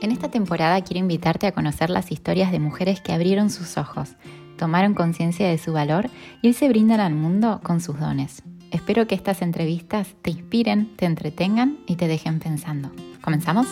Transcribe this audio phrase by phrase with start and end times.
[0.00, 4.10] En esta temporada quiero invitarte a conocer las historias de mujeres que abrieron sus ojos,
[4.56, 6.08] tomaron conciencia de su valor
[6.40, 8.42] y se brindan al mundo con sus dones.
[8.70, 12.92] Espero que estas entrevistas te inspiren, te entretengan y te dejen pensando.
[13.22, 13.66] ¿Comenzamos?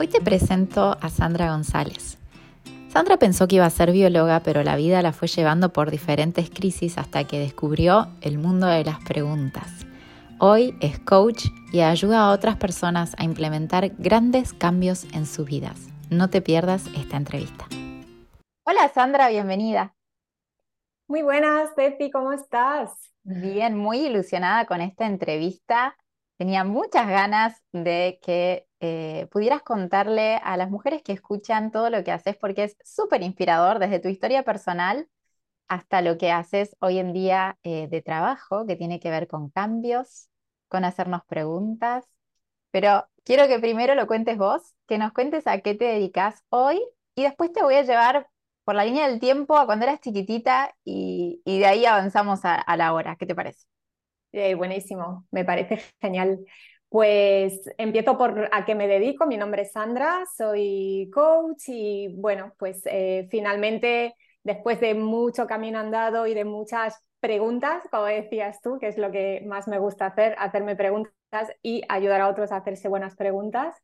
[0.00, 2.16] Hoy te presento a Sandra González.
[2.88, 6.48] Sandra pensó que iba a ser bióloga, pero la vida la fue llevando por diferentes
[6.48, 9.84] crisis hasta que descubrió el mundo de las preguntas.
[10.40, 15.88] Hoy es coach y ayuda a otras personas a implementar grandes cambios en sus vidas.
[16.10, 17.66] No te pierdas esta entrevista.
[18.66, 19.94] Hola Sandra, bienvenida.
[21.06, 23.12] Muy buenas, Steffi, ¿cómo estás?
[23.22, 25.96] Bien, muy ilusionada con esta entrevista.
[26.36, 32.02] Tenía muchas ganas de que eh, pudieras contarle a las mujeres que escuchan todo lo
[32.02, 35.08] que haces porque es súper inspirador desde tu historia personal
[35.68, 39.50] hasta lo que haces hoy en día eh, de trabajo, que tiene que ver con
[39.50, 40.28] cambios,
[40.68, 42.04] con hacernos preguntas.
[42.70, 46.80] Pero quiero que primero lo cuentes vos, que nos cuentes a qué te dedicas hoy
[47.14, 48.28] y después te voy a llevar
[48.64, 52.92] por la línea del tiempo a cuando eras chiquitita y, de ahí avanzamos a, la
[52.94, 53.16] hora.
[53.16, 53.66] ¿Qué te parece?
[54.56, 56.40] buenísimo, me parece genial.
[56.88, 59.26] Pues empiezo por a qué me dedico.
[59.26, 65.78] Mi nombre es Sandra, soy coach y bueno, pues eh, finalmente después de mucho camino
[65.78, 70.06] andado y de muchas preguntas, como decías tú, que es lo que más me gusta
[70.06, 71.14] hacer, hacerme preguntas
[71.62, 73.74] y ayudar a otros a hacerse buenas preguntas.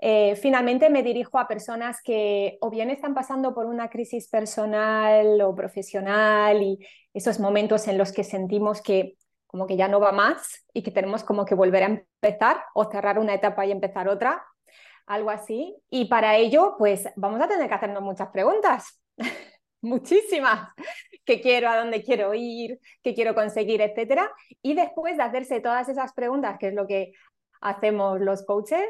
[0.00, 5.40] Eh, finalmente me dirijo a personas que o bien están pasando por una crisis personal
[5.42, 6.78] o profesional y
[7.12, 9.16] esos momentos en los que sentimos que
[9.48, 12.84] como que ya no va más y que tenemos como que volver a empezar o
[12.90, 14.44] cerrar una etapa y empezar otra,
[15.06, 15.76] algo así.
[15.90, 19.02] Y para ello, pues vamos a tener que hacernos muchas preguntas.
[19.82, 20.70] muchísimas,
[21.24, 24.30] qué quiero, a dónde quiero ir, qué quiero conseguir, etcétera.
[24.62, 27.12] Y después de hacerse todas esas preguntas, que es lo que
[27.60, 28.88] hacemos los coaches,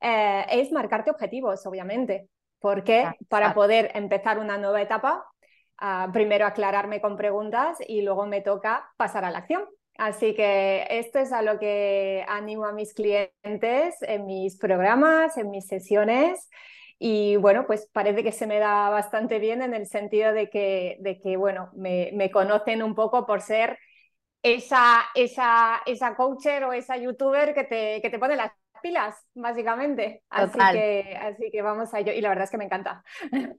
[0.00, 5.24] eh, es marcarte objetivos, obviamente, porque para poder empezar una nueva etapa,
[5.78, 9.64] ah, primero aclararme con preguntas y luego me toca pasar a la acción.
[9.98, 15.50] Así que esto es a lo que animo a mis clientes en mis programas, en
[15.50, 16.48] mis sesiones
[17.02, 20.98] y bueno, pues parece que se me da bastante bien en el sentido de que,
[21.00, 23.78] de que bueno, me, me conocen un poco por ser
[24.42, 28.52] esa, esa, esa coacher o esa youtuber que te, que te pone las
[28.82, 30.24] pilas, básicamente.
[30.30, 32.12] Así que, así que vamos a ello.
[32.12, 33.02] Y la verdad es que me encanta.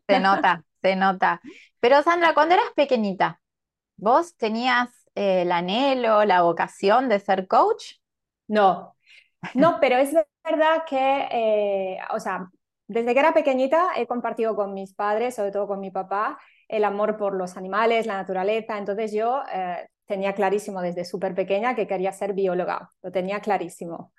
[0.08, 1.42] Se nota, se nota.
[1.80, 3.42] Pero Sandra, cuando eras pequeñita,
[3.98, 7.96] ¿vos tenías eh, el anhelo, la vocación de ser coach?
[8.48, 8.96] No,
[9.54, 10.14] no, pero es
[10.44, 12.50] verdad que, eh, o sea,
[12.92, 16.38] desde que era pequeñita he compartido con mis padres, sobre todo con mi papá,
[16.68, 18.78] el amor por los animales, la naturaleza.
[18.78, 24.12] Entonces yo eh, tenía clarísimo desde súper pequeña que quería ser bióloga, lo tenía clarísimo.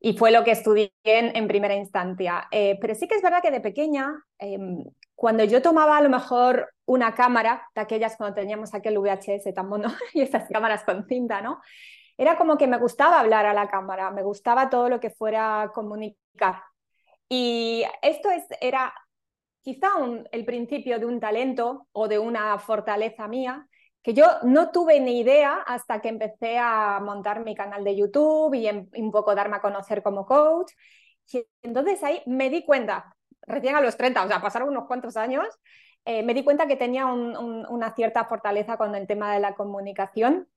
[0.00, 2.48] Y fue lo que estudié en, primera instancia.
[2.50, 6.08] Eh, pero sí que es verdad que de pequeña, em, cuando yo tomaba a lo
[6.08, 11.06] mejor una cámara, de aquellas cuando teníamos aquel VHS tan mono y esas cámaras con
[11.06, 11.60] cinta, ¿no?
[12.16, 15.70] Era como que me gustaba hablar a la cámara, me gustaba todo lo que fuera
[15.74, 16.62] comunicar.
[17.28, 18.92] Y esto es, era
[19.62, 19.88] quizá
[20.30, 23.66] el principio de un talento o de una fortaleza mía
[24.04, 28.54] que yo no tuve ni idea hasta que empecé a montar mi canal de YouTube
[28.54, 30.72] y un poco darme a conocer como coach.
[31.32, 35.16] Y entonces ahí me di cuenta, recién a los 30, o sea, pasaron unos cuantos
[35.16, 35.48] años,
[36.04, 40.48] eh, me di cuenta que tenía una cierta fortaleza con el tema de la comunicación.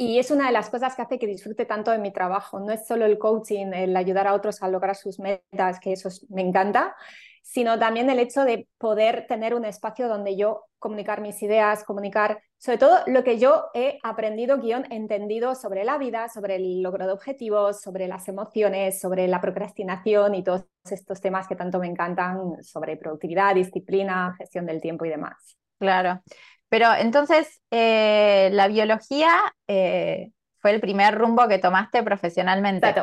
[0.00, 2.60] Y es una de las cosas que hace que disfrute tanto de mi trabajo.
[2.60, 6.08] No es solo el coaching, el ayudar a otros a lograr sus metas, que eso
[6.28, 6.94] me encanta,
[7.42, 12.40] sino también el hecho de poder tener un espacio donde yo comunicar mis ideas, comunicar
[12.58, 17.06] sobre todo lo que yo he aprendido, guion, entendido sobre la vida, sobre el logro
[17.06, 21.88] de objetivos, sobre las emociones, sobre la procrastinación y todos estos temas que tanto me
[21.88, 25.58] encantan sobre productividad, disciplina, gestión del tiempo y demás.
[25.80, 26.22] Claro.
[26.68, 32.94] Pero entonces, eh, la biología eh, fue el primer rumbo que tomaste profesionalmente.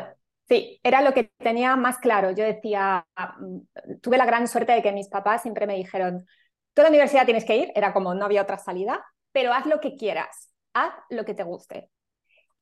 [0.48, 2.32] Sí, era lo que tenía más claro.
[2.32, 3.08] Yo decía,
[3.40, 6.28] mm, tuve la gran suerte de que mis papás siempre me dijeron,
[6.74, 9.66] tú a la universidad tienes que ir, era como no había otra salida, pero haz
[9.66, 11.90] lo que quieras, haz lo que te guste.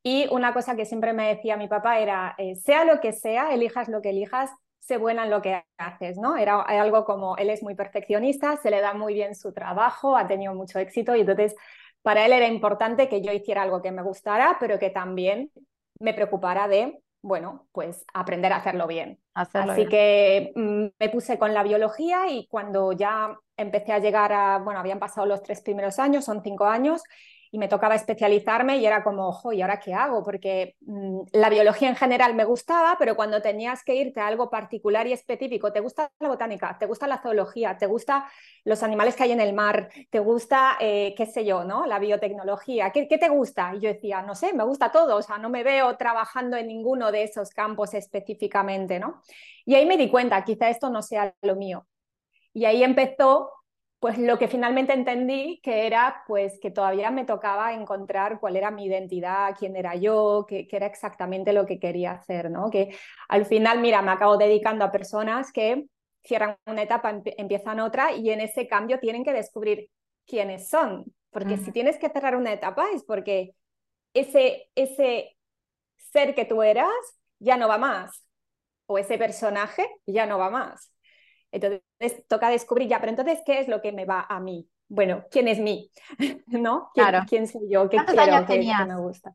[0.02, 3.52] Y una cosa que siempre me decía mi papá era, eh, sea lo que sea,
[3.52, 4.50] elijas lo que elijas,
[4.84, 6.36] sé buena en lo que haces, ¿no?
[6.36, 10.26] Era algo como, él es muy perfeccionista, se le da muy bien su trabajo, ha
[10.26, 11.54] tenido mucho éxito y entonces
[12.02, 15.50] para él era importante que yo hiciera algo que me gustara, pero que también
[16.00, 19.18] me preocupara de, bueno, pues aprender a hacerlo bien.
[19.32, 24.58] Así que mm, me puse con la biología y cuando ya empecé a llegar a,
[24.58, 27.02] bueno, habían pasado los tres primeros años, son cinco años,
[27.54, 30.24] y me tocaba especializarme y era como, ojo, ¿y ahora qué hago?
[30.24, 34.50] Porque mm, la biología en general me gustaba, pero cuando tenías que irte a algo
[34.50, 38.28] particular y específico, te gusta la botánica, te gusta la zoología, te gusta
[38.64, 41.86] los animales que hay en el mar, te gusta, eh, qué sé yo, ¿no?
[41.86, 43.72] La biotecnología, ¿Qué, ¿qué te gusta?
[43.76, 46.66] Y yo decía, no sé, me gusta todo, o sea, no me veo trabajando en
[46.66, 49.22] ninguno de esos campos específicamente, ¿no?
[49.64, 51.86] Y ahí me di cuenta, quizá esto no sea lo mío.
[52.52, 53.50] Y ahí empezó
[54.04, 58.70] pues lo que finalmente entendí que era pues que todavía me tocaba encontrar cuál era
[58.70, 62.68] mi identidad, quién era yo, qué, era exactamente lo que quería hacer, ¿no?
[62.68, 62.94] Que
[63.30, 65.86] al final, mira, me acabo dedicando a personas que
[66.22, 69.88] cierran una etapa, empiezan otra y en ese cambio tienen que descubrir
[70.26, 73.54] quiénes son, porque si tienes que cerrar una etapa es porque
[74.12, 75.34] ese, ese
[75.96, 76.92] ser que tú eras
[77.38, 78.22] ya no va más,
[78.84, 80.93] o ese personaje ya no va más.
[81.54, 84.68] Entonces toca descubrir ya, pero entonces, ¿qué es lo que me va a mí?
[84.88, 85.90] Bueno, ¿quién es mí?
[86.46, 86.90] ¿No?
[86.92, 87.26] ¿Quién, claro.
[87.28, 87.88] ¿quién soy yo?
[87.88, 88.22] ¿Qué quiero?
[88.22, 89.34] Años ¿Qué, me gusta?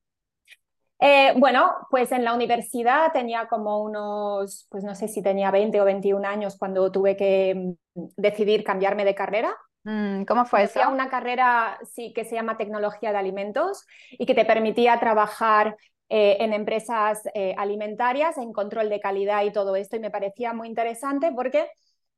[1.00, 5.80] Eh, bueno, pues en la universidad tenía como unos, pues no sé si tenía 20
[5.80, 9.56] o 21 años cuando tuve que mm, decidir cambiarme de carrera.
[9.86, 10.80] Mm, ¿Cómo fue eso?
[10.80, 15.77] Hacía una carrera sí, que se llama Tecnología de Alimentos y que te permitía trabajar
[16.10, 19.95] eh, en empresas eh, alimentarias, en control de calidad y todo esto.
[19.95, 21.69] Y me parecía muy interesante porque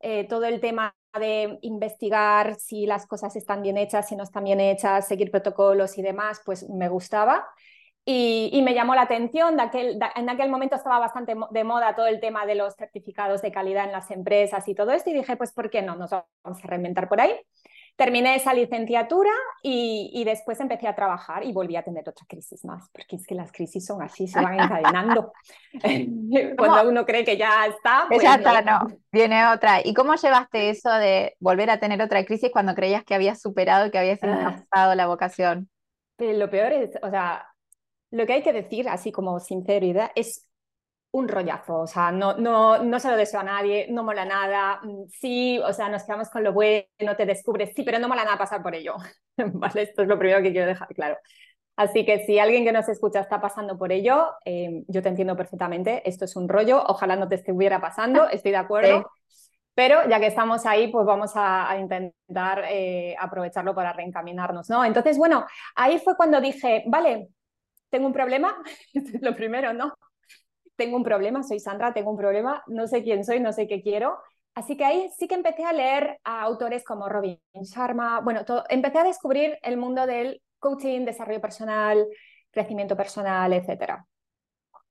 [0.02, 4.46] eh, todo el tema de investigar si las cosas están bien hechas, si no están
[4.46, 7.46] bien hechas, seguir protocolos y demás, pues me gustaba.
[8.04, 12.48] Y, me llamó la atención, en aquel momento estaba bastante de moda todo el tema
[12.48, 15.70] de los certificados de calidad en las empresas y todo esto, y dije, pues, ¿por
[15.70, 15.96] qué no?
[15.96, 17.36] Nos vamos a reinventar por ahí.
[17.96, 19.30] Terminé esa licenciatura
[19.62, 23.36] y, después empecé a trabajar y volví a tener otra crisis más, porque es que
[23.36, 25.34] las crisis son así, se van encadenando.
[26.58, 28.06] Cuando uno cree que ya está.
[28.08, 29.82] Pues ya está, no, viene otra.
[29.86, 33.88] ¿Y cómo llevaste eso de volver a tener otra crisis cuando creías que habías superado
[33.88, 35.70] y que habías pasado la vocación?
[36.18, 37.48] lo peor es, o sea,
[38.12, 40.46] lo que hay que decir, así como sinceridad, es
[41.12, 44.80] un rollazo, o sea, no, no, no se lo deseo a nadie, no mola nada,
[44.84, 48.24] mm, sí, o sea, nos quedamos con lo bueno, te descubres, sí, pero no mola
[48.24, 48.96] nada pasar por ello,
[49.54, 49.82] ¿vale?
[49.84, 51.18] Esto es lo primero que quiero dejar claro.
[51.76, 55.36] Así que si alguien que nos escucha está pasando por ello, eh, yo te entiendo
[55.36, 59.12] perfectamente, esto es un rollo, ojalá no te estuviera pasando, estoy de acuerdo,
[59.74, 64.86] pero ya que estamos ahí, pues vamos a, intentar eh, aprovecharlo para reencaminarnos, ¿no?
[64.86, 67.30] Entonces, bueno, ahí fue cuando dije, vale,
[67.90, 68.56] tengo un problema,
[68.94, 69.94] esto es lo primero, ¿no?
[70.82, 73.84] Tengo un problema, soy Sandra, tengo un problema, no sé quién soy, no sé qué
[73.84, 74.18] quiero.
[74.56, 78.98] Así que ahí sí que empecé a leer a autores como Robin Sharma, bueno, empecé
[78.98, 82.04] a descubrir el mundo del coaching, desarrollo personal,
[82.50, 84.04] crecimiento personal, etc.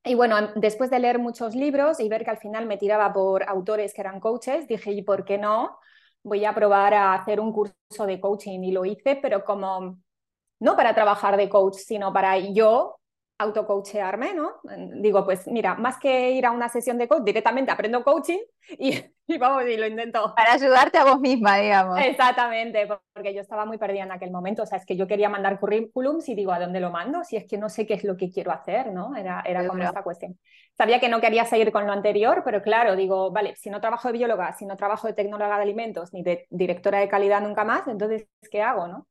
[0.04, 3.42] Y bueno, después de leer muchos libros y ver que al final me tiraba por
[3.48, 5.76] autores que eran coaches, dije, ¿y por qué no?
[6.22, 9.98] Voy a probar a hacer un curso de coaching y lo hice, pero como
[10.60, 12.99] no para trabajar de coach, sino para yo
[13.40, 14.52] autocoachearme, ¿no?
[15.00, 18.38] Digo, pues mira, más que ir a una sesión de coach, directamente aprendo coaching
[18.78, 19.02] y,
[19.38, 20.34] vamos, y lo intento.
[20.36, 21.98] Para ayudarte a vos misma, digamos.
[22.00, 25.30] Exactamente, porque yo estaba muy perdida en aquel momento, o sea, es que yo quería
[25.30, 27.24] mandar currículums y digo, ¿a dónde lo mando?
[27.24, 29.16] Si es que no sé qué es lo que quiero hacer, ¿no?
[29.16, 30.38] Era, era como esta cuestión.
[30.76, 34.08] Sabía que no quería seguir con lo anterior, pero claro, digo, vale, si no trabajo
[34.08, 37.64] de bióloga, si no trabajo de tecnóloga de alimentos, ni de directora de calidad nunca
[37.64, 39.06] más, entonces, ¿qué hago, no?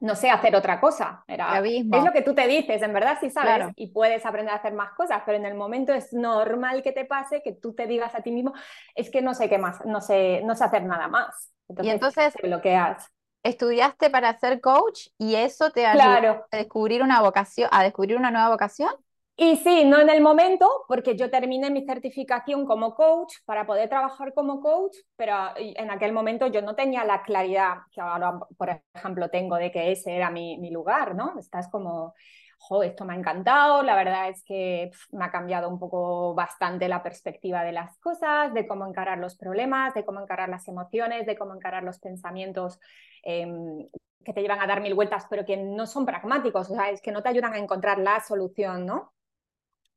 [0.00, 1.24] No sé hacer otra cosa.
[1.26, 4.58] Era, es lo que tú te dices, en verdad sí sabes y puedes aprender a
[4.58, 7.86] hacer más cosas, pero en el momento es normal que te pase que tú te
[7.86, 8.52] digas a ti mismo,
[8.94, 11.52] es que no sé qué más, no sé, no sé hacer nada más.
[11.68, 13.10] Entonces, y entonces te bloqueas.
[13.42, 18.30] Estudiaste para ser coach y eso te ayudó a descubrir una vocación, a descubrir una
[18.30, 18.90] nueva vocación.
[19.36, 23.88] Y sí, no en el momento, porque yo terminé mi certificación como coach para poder
[23.88, 28.82] trabajar como coach, pero en aquel momento yo no tenía la claridad que ahora, por
[28.94, 31.38] ejemplo, tengo de que ese era mi, mi lugar, ¿no?
[31.38, 32.12] Estás como,
[32.58, 36.86] jo, esto me ha encantado, la verdad es que me ha cambiado un poco bastante
[36.86, 41.24] la perspectiva de las cosas, de cómo encarar los problemas, de cómo encarar las emociones,
[41.24, 42.78] de cómo encarar los pensamientos
[43.22, 43.88] em,
[44.22, 47.00] que te llevan a dar mil vueltas, pero que no son pragmáticos, o sea, es
[47.00, 49.12] que no te ayudan a encontrar la solución, ¿no?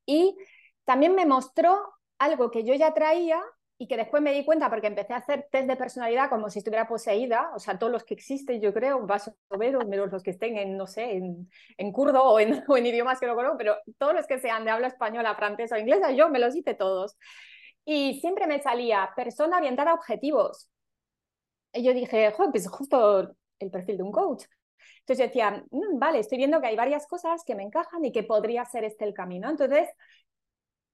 [0.06, 0.38] Y
[0.84, 3.42] también me mostró algo que yo ya traía
[3.78, 6.60] y que después me di cuenta porque empecé a hacer test de personalidad como si
[6.60, 10.24] estuviera poseída, o sea, todos los que existen, yo creo, vas a ver, menos los
[10.24, 13.36] que estén en, no sé, en, en kurdo o en, o en, idiomas que no
[13.36, 16.56] conozco, pero todos los que sean de habla española, francesa o inglesa, yo me los
[16.56, 17.18] hice todos.
[17.86, 20.70] Y siempre me salía persona orientada a objetivos.
[21.74, 24.46] Y yo dije, joder, pues justo el perfil de un coach.
[25.00, 28.12] Entonces yo decía, mm, vale, estoy viendo que hay varias cosas que me encajan y
[28.12, 29.50] que podría ser este el camino.
[29.50, 29.90] Entonces,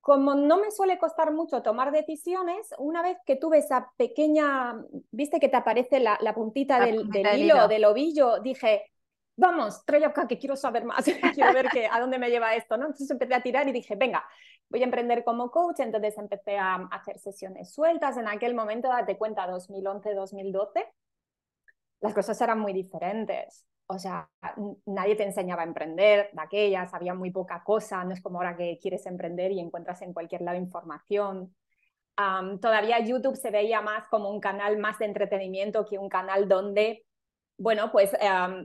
[0.01, 4.75] como no me suele costar mucho tomar decisiones, una vez que tuve esa pequeña,
[5.11, 8.83] viste que te aparece la, puntita, del, hilo, del ovillo, dije,
[9.35, 11.05] vamos, trae acá que quiero saber más,
[11.35, 12.85] quiero ver que, a dónde me lleva esto, ¿no?
[12.85, 14.25] Entonces empecé a tirar y dije, venga,
[14.69, 19.17] voy a emprender como coach, entonces empecé a hacer sesiones sueltas, en aquel momento, date
[19.17, 20.87] cuenta, 2011, 2012,
[22.01, 23.65] las cosas eran muy diferentes.
[23.91, 24.29] O sea,
[24.85, 28.55] nadie te enseñaba a emprender de aquellas, había muy poca cosa, no es como ahora
[28.55, 31.55] que quieres emprender y encuentras en cualquier lado información.
[32.61, 37.05] todavía YouTube se veía más como un canal más de entretenimiento que un canal donde
[37.57, 38.11] bueno, pues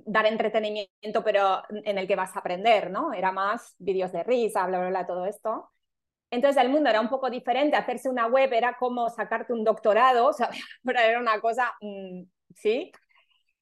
[0.07, 3.13] dar entretenimiento, pero en el que vas a aprender, ¿no?
[3.13, 5.71] Era más vídeos de risa, bla, bla, bla, todo esto.
[6.31, 10.27] Entonces el mundo era un poco diferente, hacerse una web era como sacarte un doctorado,
[10.29, 10.51] o sea,
[10.85, 12.23] era una cosa, mm,
[12.55, 12.93] ¿sí?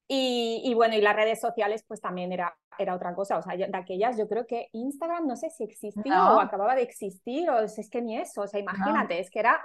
[0.07, 3.69] Y, bueno, y las redes sociales pues también era, era otra cosa, o sea, de
[3.73, 7.89] aquellas yo creo que Instagram no sé si existía o acababa de existir, o es,
[7.89, 9.59] que ni eso, o sea, imagínate, es que era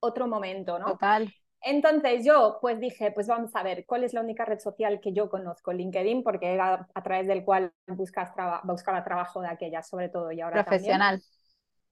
[0.00, 0.92] otro momento, ¿no?
[0.92, 1.30] Total.
[1.62, 5.12] Entonces yo pues dije, pues vamos a ver, ¿cuál es la única red social que
[5.12, 5.72] yo conozco?
[5.72, 8.32] LinkedIn, porque era a través del cual buscas
[8.64, 11.22] buscaba trabajo de aquella, sobre todo, y ahora Profesional.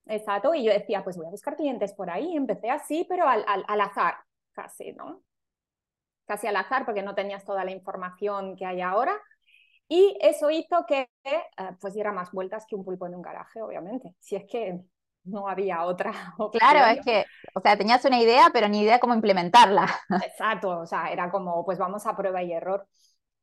[0.06, 3.44] Exacto, y yo decía, pues voy a buscar clientes por ahí, empecé así, pero al,
[3.46, 4.14] al, azar,
[4.52, 5.22] casi, ¿no?
[6.28, 9.18] Casi al azar, porque no tenías toda la información que hay ahora.
[9.88, 11.42] Y eso hizo que eh,
[11.80, 14.14] pues diera más vueltas que un pulpo en un garaje, obviamente.
[14.20, 14.78] Si es que
[15.24, 16.12] no había otra
[16.52, 19.88] Claro, es que, o sea, tenías una idea, pero ni idea cómo implementarla.
[20.26, 22.86] Exacto, o sea, era como, pues vamos a prueba y error.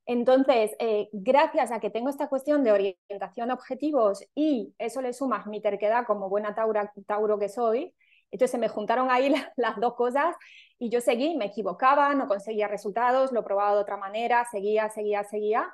[0.08, 5.14] Entonces, eh, gracias a que tengo esta cuestión de orientación a objetivos y eso le
[5.14, 7.96] sumas mi terquedad como buena taura, tauro que soy,
[8.36, 10.36] entonces se me juntaron ahí las dos cosas
[10.78, 15.24] y yo seguí, me equivocaba, no conseguía resultados, lo probaba de otra manera, seguía, seguía,
[15.24, 15.74] seguía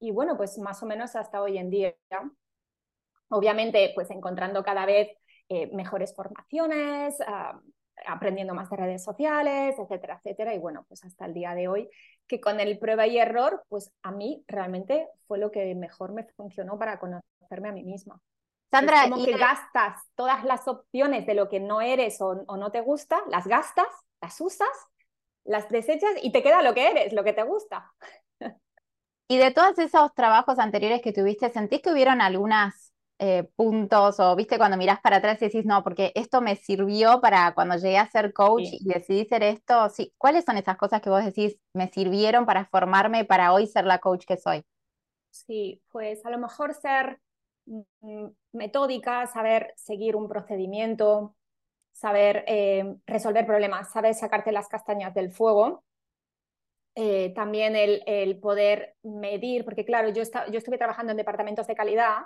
[0.00, 1.94] y bueno, pues más o menos hasta hoy en día.
[3.28, 5.08] Obviamente, pues encontrando cada vez
[5.48, 7.58] eh, mejores formaciones, ah,
[8.06, 10.54] aprendiendo más de redes sociales, etcétera, etcétera.
[10.54, 11.88] Y bueno, pues hasta el día de hoy,
[12.26, 16.24] que con el prueba y error, pues a mí realmente fue lo que mejor me
[16.36, 18.20] funcionó para conocerme a mí misma.
[18.70, 22.70] Sandra, como que gastas todas las opciones de lo que no eres o, o no
[22.72, 23.86] te gusta, las gastas,
[24.20, 24.68] las usas,
[25.44, 27.92] las desechas y te queda lo que eres, lo que te gusta.
[29.28, 34.36] Y de todos esos trabajos anteriores que tuviste, ¿sentís que hubieron algunas eh, puntos o,
[34.36, 37.98] viste, cuando mirás para atrás y decís, no, porque esto me sirvió para cuando llegué
[37.98, 39.88] a ser coach y decidí ser esto?
[39.90, 43.86] Sí, ¿cuáles son esas cosas que vos decís me sirvieron para formarme para hoy ser
[43.86, 44.64] la coach que soy?
[45.30, 47.20] Sí, pues a lo mejor ser
[48.52, 51.34] metódica, saber seguir un procedimiento,
[51.92, 55.84] saber eh, resolver problemas, saber sacarte las castañas del fuego.
[56.96, 61.74] Eh, también el, el, poder medir, porque claro, yo, yo estuve trabajando en departamentos de
[61.74, 62.18] calidad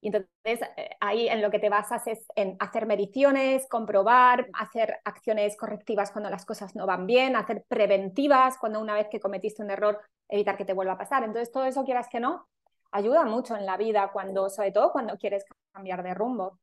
[0.00, 4.98] y entonces eh, ahí en lo que te basas es en hacer mediciones, comprobar, hacer
[5.04, 9.62] acciones correctivas cuando las cosas no van bien, hacer preventivas cuando una vez que cometiste
[9.62, 11.24] un error, evitar que te vuelva a pasar.
[11.24, 12.46] Entonces todo eso, quieras que no,
[12.90, 16.58] ayuda mucho en la vida, cuando, sobre todo cuando quieres cambiar de rumbo.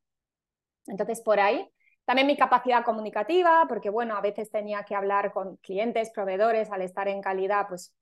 [0.86, 1.68] Entonces por ahí
[2.06, 6.82] también mi capacidad comunicativa, porque bueno, a veces tenía que hablar con clientes, proveedores, al
[6.82, 7.92] estar en calidad, pues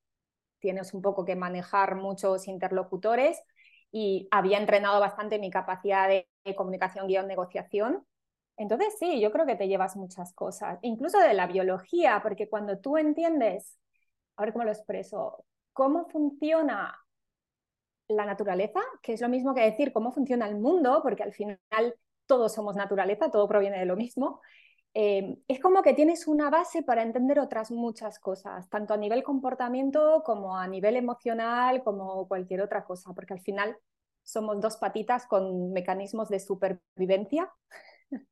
[0.59, 3.43] tienes un poco que manejar muchos interlocutores
[3.91, 8.07] y había entrenado bastante mi capacidad de, comunicación guion negociación.
[8.59, 12.79] Entonces sí, yo creo que te llevas muchas cosas, incluso de la biología, porque cuando
[12.79, 13.79] tú entiendes,
[14.37, 17.04] a ver cómo lo expreso, cómo funciona
[18.09, 21.59] la naturaleza, que es lo mismo que decir cómo funciona el mundo, porque al final
[22.27, 24.41] todos somos naturaleza, todo proviene de lo mismo,
[24.97, 29.25] eh, es como que tienes una base para entender otras muchas cosas, tanto a nivel
[29.25, 33.77] comportamiento como a nivel emocional, como cualquier otra cosa, porque al final
[34.23, 37.51] somos dos patitas con mecanismos de supervivencia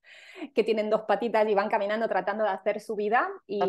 [0.54, 3.60] que tienen dos patitas y van caminando tratando de hacer su vida y,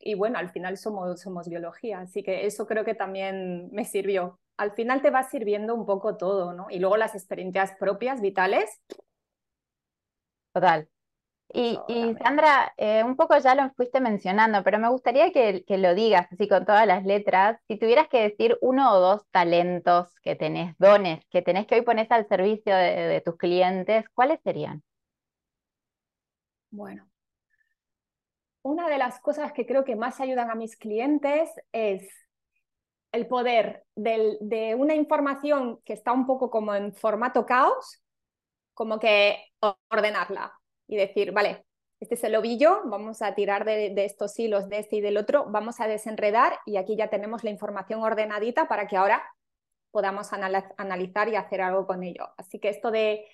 [0.00, 4.40] y bueno, al final somos, somos biología, así que eso creo que también me sirvió.
[4.56, 6.66] Al final te va sirviendo un poco todo, ¿no?
[6.70, 8.80] Y luego las experiencias propias, vitales.
[10.52, 10.88] Total.
[11.54, 11.78] Y,
[12.22, 16.48] Sandra, eh, un poco ya lo fuiste mencionando, pero me gustaría que, lo digas así
[16.48, 17.60] con todas las letras.
[17.68, 21.82] Si tuvieras que decir uno o dos talentos que tenés, dones que tenés que hoy
[21.82, 24.82] pones al servicio de, tus clientes, ¿cuáles serían?
[26.70, 27.06] Bueno,
[28.62, 32.08] una de las cosas que creo que más ayudan a mis clientes es
[33.12, 38.02] el poder de una información que está un poco como en formato caos,
[38.74, 39.38] como que
[39.90, 41.64] ordenarla y decir, vale,
[42.02, 45.46] este es el ovillo, vamos a tirar de, estos hilos de este y del otro,
[45.48, 49.22] vamos a desenredar y aquí ya tenemos la información ordenadita para que ahora
[49.92, 52.30] podamos analizar y hacer algo con ello.
[52.36, 53.24] Así que esto de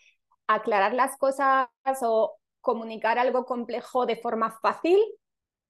[0.47, 1.69] aclarar las cosas
[2.03, 4.99] o comunicar algo complejo de forma fácil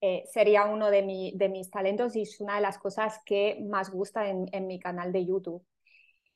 [0.01, 3.59] eh, sería uno de, mi, de, mis talentos y es una de las cosas que
[3.69, 5.65] más gusta en, en mi canal de YouTube.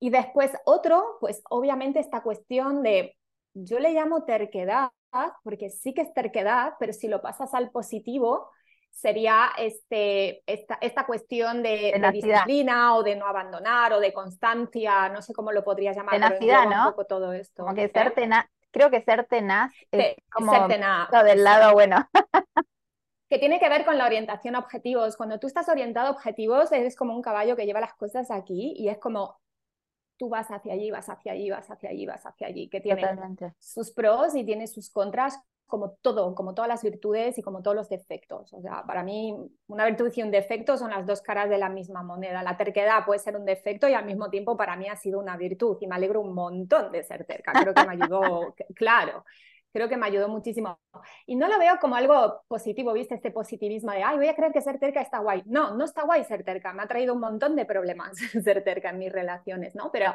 [0.00, 3.16] Y después otro, pues obviamente esta cuestión de,
[3.54, 4.90] yo le llamo terquedad,
[5.44, 8.50] porque sí que es terquedad, pero si lo pasas al positivo,
[8.90, 15.22] sería este, esta, esta cuestión de, disciplina o de no abandonar o de constancia, no
[15.22, 16.14] sé cómo lo podrías llamar.
[16.14, 16.84] Tenacidad, ¿no?
[16.84, 17.62] Un poco todo esto.
[17.62, 18.12] Como que ser ¿eh?
[18.14, 21.10] tenaz, creo que ser tenaz es como ser tenaz.
[21.10, 22.08] del lado bueno.
[23.32, 25.16] que tiene que ver con la orientación a objetivos.
[25.16, 28.74] Cuando tú estás orientado a objetivos, eres como un caballo que lleva las cosas aquí
[28.76, 29.40] y es como
[30.18, 33.02] tú vas hacia allí, vas hacia allí, vas hacia allí, vas hacia allí, que tiene
[33.58, 37.74] sus pros y tiene sus contras, como todo, como todas las virtudes y como todos
[37.74, 38.52] los defectos.
[38.52, 39.34] O sea, para mí
[39.66, 42.42] una virtud y un defecto son las dos caras de la misma moneda.
[42.42, 45.38] La terquedad puede ser un defecto y al mismo tiempo para mí ha sido una
[45.38, 47.52] virtud y me alegro un montón de ser terca.
[47.52, 49.24] Creo que me ayudó, claro
[49.72, 50.78] creo que me ayudó muchísimo.
[51.26, 53.14] Y no lo veo como algo positivo, ¿viste?
[53.14, 55.42] Este positivismo de, ay, voy a creer que ser terca está guay.
[55.46, 56.72] No, no está guay ser terca.
[56.72, 59.90] Me ha traído un montón de problemas ser terca en mis relaciones, ¿no?
[59.90, 60.14] Pero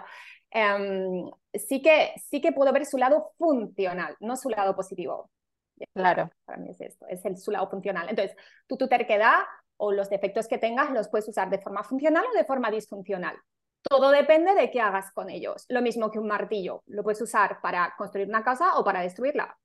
[0.52, 5.30] em, sí, que, sí que puedo ver su lado funcional, no su lado positivo.
[5.94, 6.30] Claro.
[6.46, 8.08] Para mí es esto, es el, su lado funcional.
[8.10, 8.36] Entonces,
[8.68, 9.40] tú tu terquedad
[9.78, 13.38] o los defectos que tengas los puedes usar de forma funcional o de forma disfuncional.
[13.90, 15.66] Todo depende de qué hagas con ellos.
[15.70, 16.84] Lo mismo que un martillo.
[16.88, 19.58] Lo puedes usar para construir una casa o para destruirla.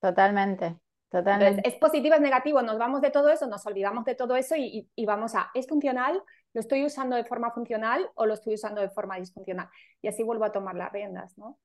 [0.00, 0.78] Totalmente,
[1.10, 1.66] totalmente.
[1.66, 2.62] es positivo, es negativo.
[2.62, 6.22] Nos vamos de todo eso, nos olvidamos de todo eso y, vamos a, ¿es funcional?
[6.52, 9.68] ¿Lo estoy usando de forma funcional o lo estoy usando de forma disfuncional?
[10.02, 11.58] Y así vuelvo a tomar las riendas, ¿no?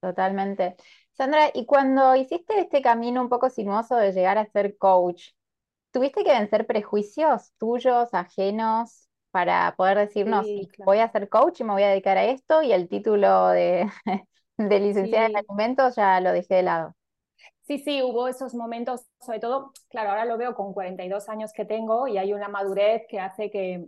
[0.00, 0.76] Totalmente.
[1.12, 5.30] Sandra, y cuando hiciste este camino un poco sinuoso de llegar a ser coach,
[5.90, 9.07] ¿tuviste que vencer prejuicios tuyos, ajenos?
[9.30, 10.46] Para poder decirnos,
[10.84, 13.88] voy a ser coach y me voy a dedicar a esto y el título de,
[14.56, 16.94] de licenciada en alimentos ya lo dejé de lado.
[17.68, 21.66] Sí, sí, hubo esos momentos, sobre todo, claro, ahora lo veo con 42 años que
[21.66, 23.84] tengo y hay una madurez que hace que,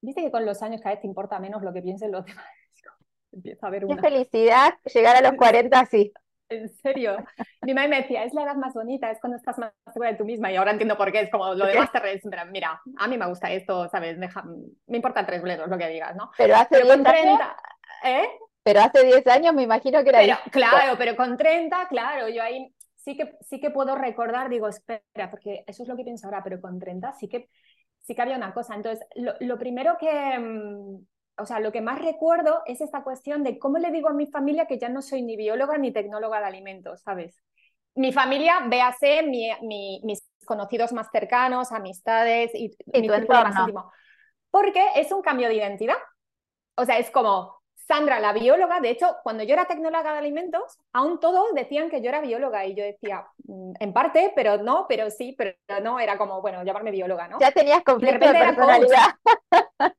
[0.00, 2.44] viste que con los años cada vez te importa menos lo que piensen los demás.
[3.32, 3.96] Empieza a haber una...
[3.96, 6.12] Qué felicidad llegar a los 40 así.
[6.48, 7.16] En serio.
[7.62, 10.16] Mi madre me decía, es la edad más bonita, es cuando estás más segura de
[10.16, 10.52] tú misma.
[10.52, 13.26] Y ahora entiendo por qué, es como lo demás te pero mira, a mí me
[13.26, 14.16] gusta esto, ¿sabes?
[14.86, 16.30] me importa tres bledos lo que digas, ¿no?
[16.36, 17.40] Pero hace 10 años...
[18.04, 18.28] ¿eh?
[18.62, 20.20] Pero hace 10 años me imagino que era...
[20.20, 24.68] Pero, claro, pero con 30, claro, yo ahí sí que, sí que puedo recordar, digo,
[24.68, 27.48] espera, porque eso es lo que pienso ahora, pero con 30 sí que,
[28.00, 28.74] sí que había una cosa.
[28.74, 31.06] Entonces, lo, lo primero que mm,
[31.38, 34.26] o sea, lo que más recuerdo es esta cuestión de cómo le digo a mi
[34.26, 37.42] familia que ya no soy ni bióloga ni tecnóloga de alimentos, ¿sabes?
[37.94, 43.92] Mi familia, véase, mis conocidos más cercanos, amistades y, mi más íntimo.
[44.50, 45.96] Porque es un cambio de identidad.
[46.76, 50.78] O sea, es como, Sandra, la bióloga, de hecho, cuando yo era tecnóloga de alimentos,
[50.92, 54.86] aún todos decían que yo era bióloga y yo decía, mm, en parte, pero no,
[54.88, 57.38] pero sí, pero no, era como, bueno, llamarme bióloga, ¿no?
[57.38, 59.14] Ya tenías conflicto de, personalidad.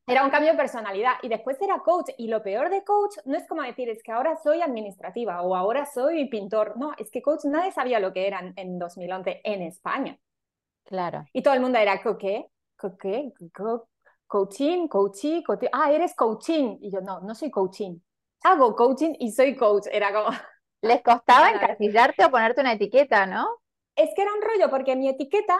[0.07, 3.37] Era, un cambio de personalidad y después era coach y lo peor de coach no
[3.37, 7.21] es como decir, es que ahora soy administrativa o ahora soy pintor, no, es que
[7.21, 10.17] coach nadie sabía lo que eran en 2011 en España.
[10.83, 11.25] Claro.
[11.31, 12.17] Y todo el mundo era, ¿qué?
[12.17, 12.89] ¿Qué?
[12.99, 13.33] ¿Qué?
[14.27, 16.77] Coaching, coaching, coaching, ah, eres coaching.
[16.81, 17.97] Y yo, no, no soy coaching.
[18.43, 19.87] Hago coaching y soy coach.
[19.91, 20.29] Era como...
[20.81, 23.47] Les costaba encasillarte o ponerte una etiqueta, ¿no?
[23.95, 25.57] Es que era un rollo, porque mi etiqueta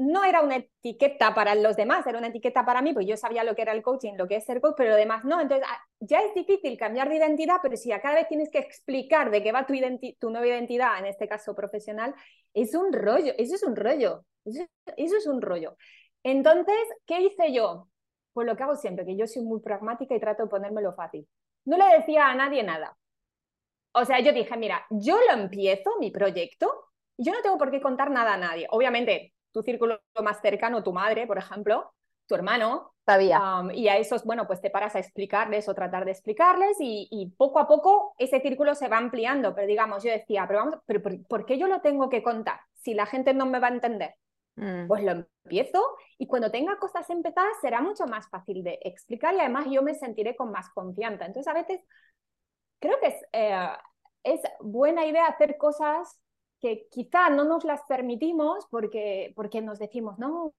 [0.00, 3.44] no era una etiqueta para los demás, era una etiqueta para mí, pues yo sabía
[3.44, 5.40] lo que era el coaching, lo que es ser coach, pero lo demás no.
[5.40, 8.58] Entonces, ah, ya es difícil cambiar de identidad, pero si a cada vez tienes que
[8.58, 9.74] explicar de qué va tu,
[10.18, 12.14] tu nueva identidad, en este caso profesional,
[12.54, 15.76] es un rollo, eso es un rollo, eso es un rollo.
[16.22, 17.88] Entonces, ¿qué hice yo?
[18.32, 21.26] Pues lo que hago siempre, que yo soy muy pragmática y trato de ponérmelo fácil.
[21.64, 22.96] No le decía a nadie nada.
[23.92, 27.70] O sea, yo dije, mira, yo lo empiezo, mi proyecto, y yo no tengo por
[27.70, 28.66] qué contar nada a nadie.
[28.70, 31.92] Obviamente, tu círculo más cercano, tu madre, por ejemplo,
[32.26, 32.94] tu hermano.
[33.04, 33.64] Sabía.
[33.74, 37.58] y a esos, bueno, pues te paras a explicarles o tratar de explicarles y, poco
[37.58, 39.52] a poco ese círculo se va ampliando.
[39.54, 42.94] Pero digamos, yo decía, pero vamos, pero ¿por qué yo lo tengo que contar si
[42.94, 44.14] la gente no me va a entender?
[44.56, 44.88] Mm.
[44.88, 45.12] Pues lo
[45.44, 45.82] empiezo
[46.18, 49.94] y cuando tenga cosas empezadas será mucho más fácil de explicar y además yo me
[49.94, 51.26] sentiré con más confianza.
[51.26, 51.80] Entonces a veces
[52.78, 53.68] creo que es, eh,
[54.22, 56.20] es buena idea hacer cosas
[56.60, 60.52] que quizá no nos las permitimos porque, porque nos decimos, no,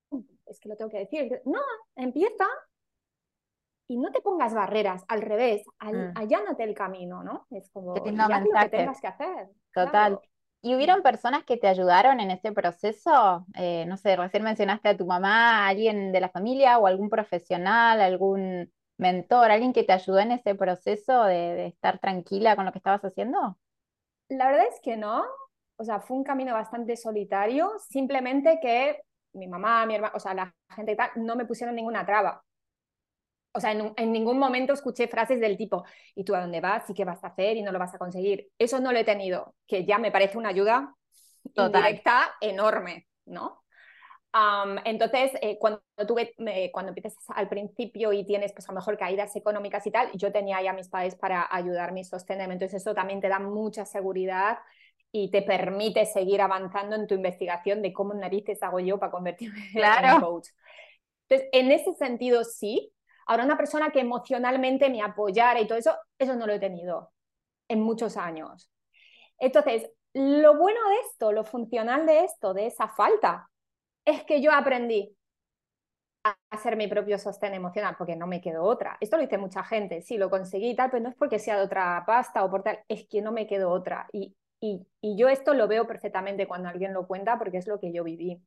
[0.47, 1.41] es que lo tengo que decir.
[1.45, 1.61] No,
[1.95, 2.45] empieza
[3.87, 6.13] y no te pongas barreras, al revés, al, mm.
[6.15, 7.45] allánate el camino, ¿no?
[7.51, 8.27] Es como que lo
[8.61, 9.49] que tengas que hacer.
[9.73, 10.19] Total.
[10.63, 13.47] ¿Y hubieron personas que te ayudaron en ese proceso?
[13.55, 17.99] Eh, no sé, recién mencionaste a tu mamá, alguien de la familia o algún profesional,
[17.99, 22.77] algún mentor, alguien que te ayudó en ese proceso de, estar tranquila con lo que
[22.77, 23.57] estabas haciendo?
[24.29, 25.23] La verdad es que no.
[25.77, 29.01] O sea, fue un camino bastante solitario, simplemente que
[29.33, 32.43] mi mamá, mi hermana, o sea, la gente y tal, no me pusieron ninguna traba.
[33.53, 35.83] O sea, en, ningún momento escuché frases del tipo,
[36.15, 36.89] ¿y tú a dónde vas?
[36.89, 37.57] ¿Y qué vas a hacer?
[37.57, 38.49] ¿Y no lo vas a conseguir?
[38.57, 40.95] Eso no lo he tenido, que ya me parece una ayuda
[41.43, 43.61] directa enorme, ¿no?
[44.85, 46.33] entonces, eh, cuando, tuve,
[46.71, 50.31] cuando empiezas al principio y tienes pues a lo mejor caídas económicas y tal, yo
[50.31, 52.53] tenía ya mis padres para ayudarme y sostenerme.
[52.53, 54.59] Entonces eso también te da mucha seguridad
[55.11, 59.59] y te permite seguir avanzando en tu investigación de cómo narices hago yo para convertirme
[59.73, 60.47] en coach.
[61.27, 62.93] Entonces, en ese sentido sí,
[63.27, 67.11] Ahora, una persona que emocionalmente me apoyara y todo eso, eso no lo he tenido
[67.69, 68.71] en muchos años.
[69.39, 73.49] Entonces, lo bueno de esto, lo funcional de esto, de esa falta,
[74.05, 75.15] es que yo aprendí
[76.23, 78.97] a hacer mi propio sostén emocional, porque no me quedó otra.
[78.99, 81.57] Esto lo dice mucha gente, sí, lo conseguí y tal, pero no es porque sea
[81.57, 84.07] de otra pasta o por tal, es que no me quedó otra.
[84.11, 87.79] Y, y, y yo esto lo veo perfectamente cuando alguien lo cuenta, porque es lo
[87.79, 88.39] que yo viví.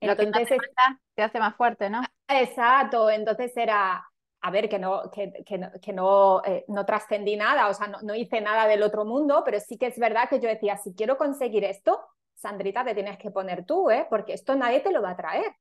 [0.00, 0.68] Entonces, lo que
[1.14, 2.02] te hace más fuerte, ¿no?
[2.28, 4.04] Exacto, entonces era,
[4.40, 8.14] a ver, que no, que, que, no, eh, no trascendí nada, o sea, no, no,
[8.14, 11.16] hice nada del otro mundo, pero sí que es verdad que yo decía, si quiero
[11.16, 12.00] conseguir esto,
[12.38, 14.06] Sandrita, te tienes que poner tú, ¿eh?
[14.08, 15.52] porque esto nadie te lo va a traer.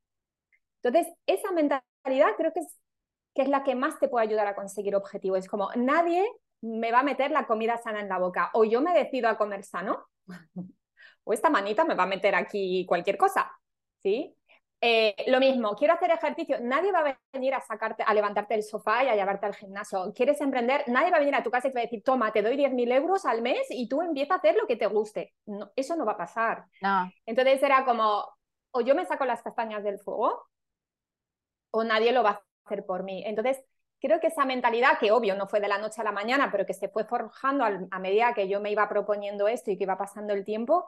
[0.84, 2.78] Entonces, esa mentalidad creo que es,
[3.34, 5.40] que es la que más te puede ayudar a conseguir objetivos.
[5.40, 6.24] Es como, nadie
[6.62, 9.38] me va a meter la comida sana en la boca, o yo me decido a
[9.38, 10.08] comer sano,
[11.24, 13.52] o esta manita me va a meter aquí cualquier cosa.
[14.02, 14.34] ¿Sí?
[14.80, 18.64] Eh, lo mismo, quiero hacer ejercicio, nadie va a venir a sacarte, a levantarte del
[18.64, 20.14] sofá y a llevarte al gimnasio.
[20.14, 20.84] ¿Quieres emprender?
[20.88, 22.56] Nadie va a venir a tu casa y te va a decir, toma, te doy
[22.56, 25.34] 10.000 euros al mes y tú empieza a hacer lo que te guste.
[25.48, 26.66] No, eso no va a pasar.
[26.82, 27.12] No.
[27.26, 28.24] Entonces era como,
[28.72, 30.48] o yo me saco las castañas del fuego,
[31.72, 33.24] o nadie lo va a hacer por mí.
[33.26, 33.60] Entonces,
[34.00, 36.66] creo que esa mentalidad, que obvio no fue de la noche a la mañana, pero
[36.68, 39.98] que se fue forjando a medida que yo me iba proponiendo esto y que iba
[39.98, 40.88] pasando el tiempo,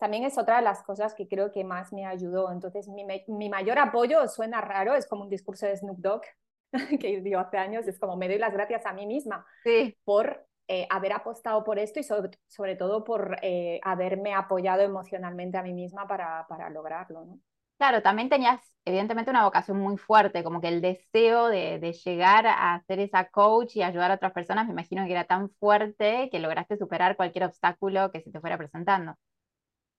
[0.00, 2.50] también es otra de las cosas que creo que más me ayudó.
[2.50, 6.22] Entonces, mi, mi mayor apoyo suena raro, es como un discurso de Snoop Dogg
[7.00, 9.44] que dio hace años, es como me doy las gracias a mí misma
[10.04, 15.58] por eh, haber apostado por esto y sobre, sobre todo por eh, haberme apoyado emocionalmente
[15.58, 17.24] a mí misma para, para lograrlo.
[17.24, 17.38] ¿no?
[17.76, 22.46] Claro, también tenías evidentemente una vocación muy fuerte, como que el deseo de, de, llegar
[22.46, 26.30] a ser esa coach y ayudar a otras personas, me imagino que era tan fuerte
[26.30, 29.16] que lograste superar cualquier obstáculo que se te fuera presentando.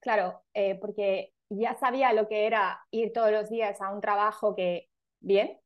[0.02, 4.56] Claro, eh, porque ya sabía lo que era ir todos los días a un trabajo
[4.56, 5.60] que, bien,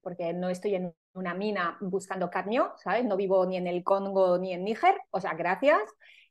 [0.00, 3.04] porque no estoy en una mina buscando cadmio, ¿sabes?
[3.04, 5.80] No vivo ni en el Congo ni en Níger, o sea, gracias.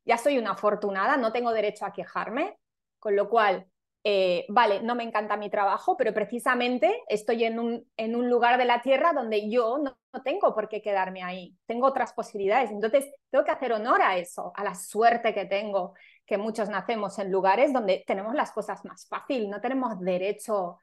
[0.05, 2.57] Ya soy una afortunada, no tengo derecho a quejarme,
[2.97, 3.67] con lo cual,
[4.05, 8.57] eh, vale, no me encanta mi trabajo, pero precisamente estoy en un, en un lugar
[8.57, 12.71] de la tierra donde yo no, no, tengo por qué quedarme ahí, tengo otras posibilidades.
[12.71, 15.93] Entonces, tengo que hacer honor a eso, a la suerte que tengo,
[16.29, 20.77] que muchos nacemos en lugares donde tenemos las cosas más fácil, no tenemos derecho,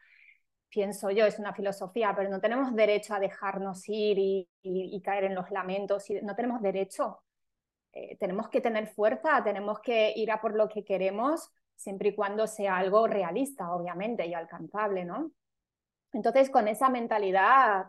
[0.68, 5.36] pienso yo, es una filosofía, pero no tenemos derecho a dejarnos ir y, caer en
[5.36, 7.20] los lamentos, no tenemos derecho.
[7.92, 12.14] Eh, tenemos que tener fuerza, tenemos que ir a por lo que queremos, siempre y
[12.16, 15.30] cuando sea algo realista, obviamente, y alcanzable, ¿no?
[16.12, 17.86] Entonces, con esa mentalidad,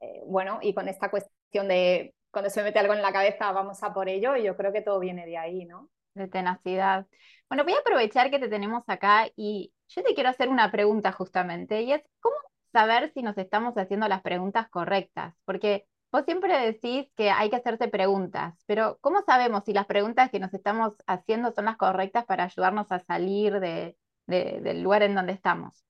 [0.00, 3.52] eh, bueno, y con esta cuestión de cuando se me mete algo en la cabeza,
[3.52, 5.88] vamos a por ello, y yo creo que todo viene de ahí, ¿no?
[6.16, 7.06] De tenacidad.
[7.48, 11.12] Bueno, voy a aprovechar que te tenemos acá y yo te quiero hacer una pregunta
[11.12, 12.34] justamente, y es, ¿cómo
[12.72, 15.34] saber si nos estamos haciendo las preguntas correctas?
[15.44, 20.30] Porque vos siempre decís que hay que hacerse preguntas, pero ¿cómo sabemos si las preguntas
[20.30, 25.14] que nos estamos haciendo son las correctas para ayudarnos a salir de, del lugar en
[25.14, 25.84] donde estamos?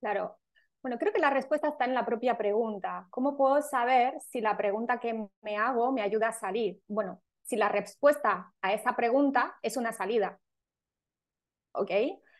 [0.00, 0.36] Claro.
[0.82, 3.06] Bueno, creo que la respuesta está en la propia pregunta.
[3.08, 6.78] ¿Cómo puedo saber si la pregunta que me hago me ayuda a salir?
[6.86, 10.38] Bueno, si la respuesta a esa pregunta es una salida.
[11.72, 11.90] ¿Ok?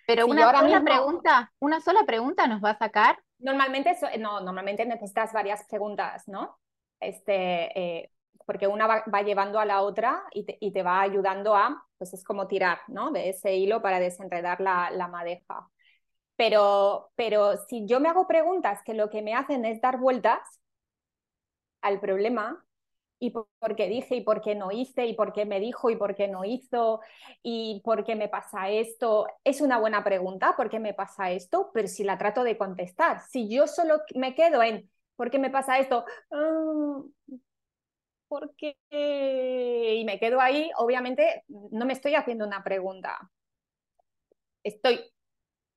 [0.06, 3.18] Pero una sola pregunta, una sola pregunta nos va a sacar.
[3.38, 6.58] Normalmente, no, normalmente necesitas varias preguntas, ¿no?
[7.00, 8.10] Este, eh,
[8.46, 12.12] porque una va, llevando a la otra y te, y te, va ayudando a, pues
[12.12, 13.10] es como tirar, ¿no?
[13.10, 15.68] De ese hilo para desenredar la, la madeja.
[16.36, 20.40] Pero, pero si yo me hago preguntas que lo que me hacen es dar vueltas
[21.80, 22.64] al problema,
[23.18, 25.96] y por qué dije y por qué no hice y por qué me dijo y
[25.96, 27.00] por qué no hizo
[27.42, 29.26] y por qué me pasa esto.
[29.44, 31.70] Es una buena pregunta, ¿por qué me pasa esto?
[31.72, 35.50] Pero si la trato de contestar, si yo solo me quedo en ¿por qué me
[35.50, 36.04] pasa esto?
[36.30, 37.02] Ah,
[38.28, 38.76] ¿Por qué?
[38.90, 43.30] Y me quedo ahí, obviamente no me estoy haciendo una pregunta.
[44.62, 45.12] Estoy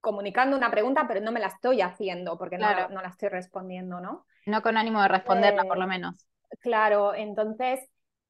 [0.02, 4.00] comunicando una pregunta, pero no me la estoy haciendo porque no, no, la estoy respondiendo,
[4.00, 4.26] ¿no?
[4.46, 6.28] No con ánimo de responderla, por lo eh, menos.
[6.60, 7.80] Claro, entonces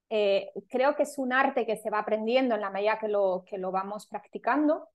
[0.09, 3.43] eh, creo que es un arte que se va aprendiendo en la medida que lo,
[3.45, 4.89] que lo vamos practicando,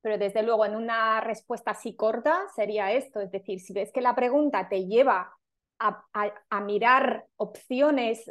[0.00, 4.00] pero desde luego en una respuesta así corta sería esto, es decir, si ves que
[4.00, 5.38] la pregunta te lleva
[5.78, 8.30] a, mirar opciones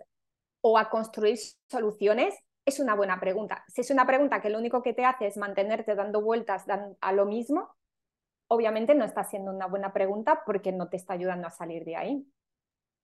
[0.61, 1.37] o a construir
[1.69, 2.35] soluciones?
[2.65, 3.63] Es una buena pregunta.
[3.67, 6.65] Si es una pregunta que lo único que te hace es mantenerte dando vueltas
[6.99, 7.69] a lo mismo,
[8.47, 11.95] obviamente no está siendo una buena pregunta porque no te está ayudando a salir de
[11.95, 12.27] ahí.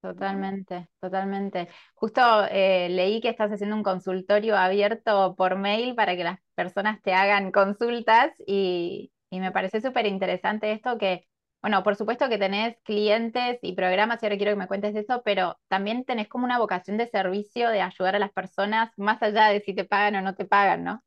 [0.03, 1.69] Totalmente, totalmente.
[1.95, 7.01] Justo eh, leí que estás haciendo un consultorio abierto por mail para que las personas
[7.01, 11.25] te hagan consultas y, y me parece súper interesante esto que,
[11.61, 15.21] bueno, por supuesto que tenés clientes y programas y ahora quiero que me cuentes eso,
[15.23, 19.47] pero también tenés como una vocación de servicio, de ayudar a las personas más allá
[19.49, 21.01] de si te pagan o no te pagan, ¿no?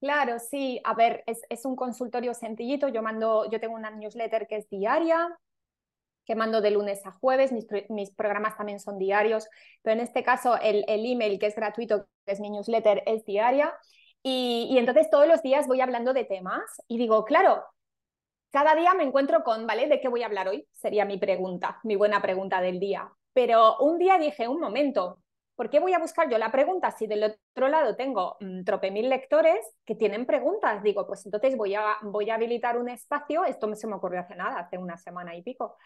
[0.00, 0.80] Claro, sí.
[0.84, 2.88] A ver, es, es un consultorio sencillito.
[2.88, 5.28] Yo mando, yo tengo una newsletter que es diaria,
[6.28, 9.48] que mando de lunes a jueves, mis, programas también son diarios,
[9.80, 13.74] pero en este caso el, email que es gratuito, que es mi newsletter, es diaria.
[14.22, 17.64] Y, entonces todos los días voy hablando de temas y digo, claro,
[18.50, 19.88] cada día me encuentro con, ¿vale?
[19.88, 20.68] ¿De qué voy a hablar hoy?
[20.74, 23.10] Sería mi pregunta, mi buena pregunta del día.
[23.32, 25.22] Pero un día dije, un momento,
[25.56, 28.90] ¿por qué voy a buscar yo la pregunta si del otro lado tengo mm, trope
[28.90, 30.82] mil lectores que tienen preguntas?
[30.82, 34.36] Digo, pues entonces voy a, voy a habilitar un espacio, esto se me ocurrió hace
[34.36, 35.78] nada, hace una semana y pico,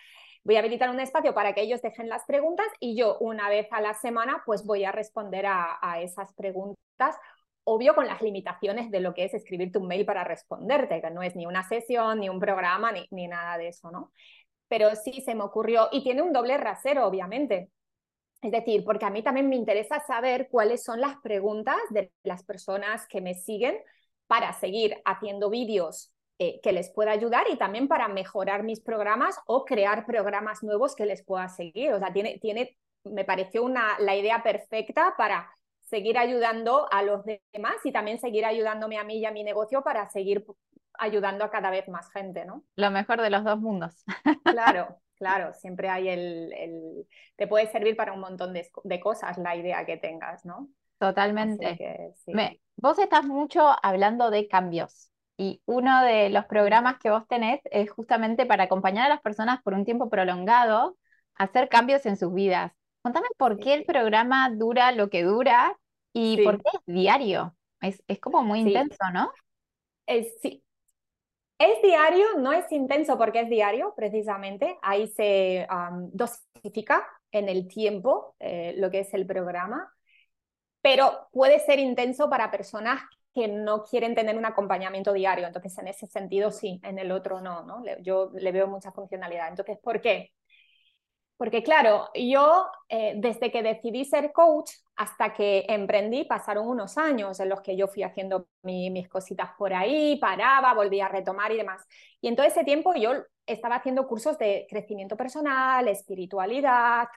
[0.44, 3.68] voy a habilitar un espacio para que ellos dejen las preguntas y yo una vez
[3.70, 7.16] a la semana pues voy a responder a, esas preguntas
[7.64, 11.22] obvio con las limitaciones de lo que es escribirte un mail para responderte, que no
[11.22, 14.10] es ni una sesión, ni un programa, ni, ni, nada de eso, ¿no?
[14.66, 17.70] Pero sí se me ocurrió, y tiene un doble rasero, obviamente.
[18.40, 22.42] Es decir, porque a mí también me interesa saber cuáles son las preguntas de las
[22.42, 23.78] personas que me siguen
[24.26, 26.12] para seguir haciendo vídeos
[26.44, 30.96] eh, que les pueda ayudar y también para mejorar mis programas o crear programas nuevos
[30.96, 31.92] que les pueda seguir.
[31.92, 35.48] O sea, tiene, tiene me pareció una, la idea perfecta para
[35.82, 39.84] seguir ayudando a los demás y también seguir ayudándome a mí y a mi negocio
[39.84, 40.44] para seguir
[40.98, 42.64] ayudando a cada vez más gente, ¿no?
[42.74, 44.04] Lo mejor de los dos mundos.
[44.44, 47.06] Claro, claro, siempre hay el, el...
[47.36, 50.68] te puede servir para un montón de, de, cosas la idea que tengas, ¿no?
[50.98, 51.78] Totalmente.
[52.76, 57.90] vos estás mucho hablando de cambios, y uno de los programas que vos tenés es
[57.90, 60.96] justamente para acompañar a las personas por un tiempo prolongado
[61.36, 62.72] a hacer cambios en sus vidas.
[63.02, 65.76] Contame por qué el programa dura lo que dura
[66.12, 67.56] y por qué es diario.
[67.80, 69.32] Es, como muy intenso, ¿no?
[70.06, 70.62] Es, sí.
[71.58, 74.78] Es diario, no es intenso porque es diario, precisamente.
[74.82, 75.66] Ahí se
[76.12, 79.92] dosifica en el tiempo eh, lo que es el programa,
[80.80, 83.00] pero puede ser intenso para personas
[83.34, 85.46] que no quieren tener un acompañamiento diario.
[85.46, 87.82] Entonces, en ese sentido, sí, en el otro no, ¿no?
[88.02, 89.48] Yo le veo mucha funcionalidad.
[89.48, 90.32] Entonces, ¿por qué?
[91.42, 97.40] Porque claro, yo eh, desde que decidí ser coach hasta que emprendí pasaron unos años
[97.40, 101.56] en los que yo fui haciendo mis cositas por ahí, paraba, volvía a retomar y
[101.56, 101.84] demás.
[102.20, 103.14] Y en todo ese tiempo yo
[103.44, 107.08] estaba haciendo cursos de crecimiento personal, espiritualidad,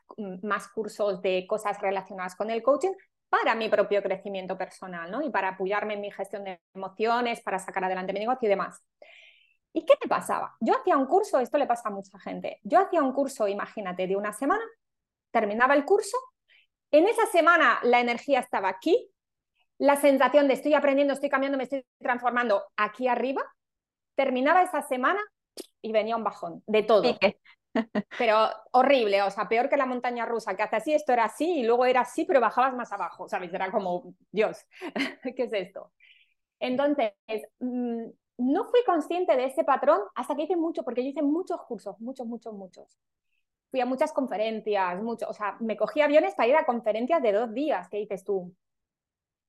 [0.42, 2.94] más cursos de cosas relacionadas con el coaching,
[3.30, 5.22] para mi propio crecimiento personal, ¿no?
[5.22, 8.82] Y para apoyarme en mi gestión de emociones, para sacar adelante mi negocio y demás.
[9.74, 10.56] ¿Y qué me pasaba?
[10.62, 14.08] Yo hacía un curso, esto le pasa a mucha gente, yo hacía un curso, imagínate,
[14.08, 14.64] de una semana,
[15.32, 16.18] terminaba el curso,
[16.92, 19.12] en esa semana la energía estaba aquí,
[19.78, 23.44] la sensación de estoy aprendiendo, estoy cambiando, me estoy transformando aquí arriba,
[24.16, 25.20] terminaba esa semana
[25.82, 27.04] y venía un bajón de todo.
[28.18, 31.60] Pero horrible, o sea, peor que la montaña rusa, que hace así, esto era así
[31.60, 33.54] y luego era así, pero bajabas más abajo, ¿sabes?
[33.54, 34.66] Era como, Dios,
[35.36, 35.92] ¿qué es esto?
[36.60, 37.14] Entonces,
[37.60, 38.06] mm,
[38.38, 42.00] no fui consciente de ese patrón hasta que hice mucho, porque yo hice muchos cursos,
[42.00, 42.98] muchos, muchos, muchos.
[43.72, 47.34] Fui a muchas conferencias, mucho, o sea, me cogí aviones para ir a conferencias de
[47.34, 48.56] dos días, ¿qué dices tú?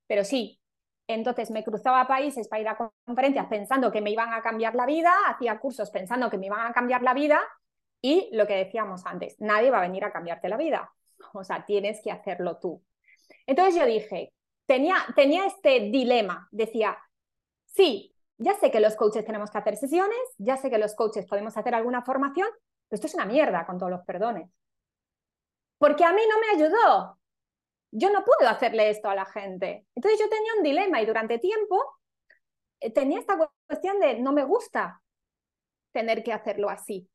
[0.06, 0.60] Pero sí,
[1.06, 4.86] entonces me cruzaba países para ir a conferencias pensando que me iban a cambiar la
[4.86, 7.40] vida, hacía cursos pensando que me iban a cambiar la vida
[8.06, 10.92] y lo que decíamos antes, nadie va a venir a cambiarte la vida.
[11.32, 12.82] O sea, tienes que hacerlo tú.
[13.46, 14.32] Entonces yo dije,
[14.64, 16.96] tenía, tenía este dilema, decía,
[17.64, 21.26] sí, ya sé que los coaches tenemos que hacer sesiones, ya sé que los coaches
[21.26, 22.48] podemos hacer alguna formación,
[22.88, 24.48] pero esto es una mierda con todos los perdones.
[25.78, 27.18] Porque a mí no me ayudó.
[27.90, 29.84] Yo no puedo hacerle esto a la gente.
[29.96, 31.82] Entonces yo tenía un dilema y durante tiempo
[32.80, 35.02] eh, tenía esta cuestión de no me gusta
[35.92, 37.10] tener que hacerlo así.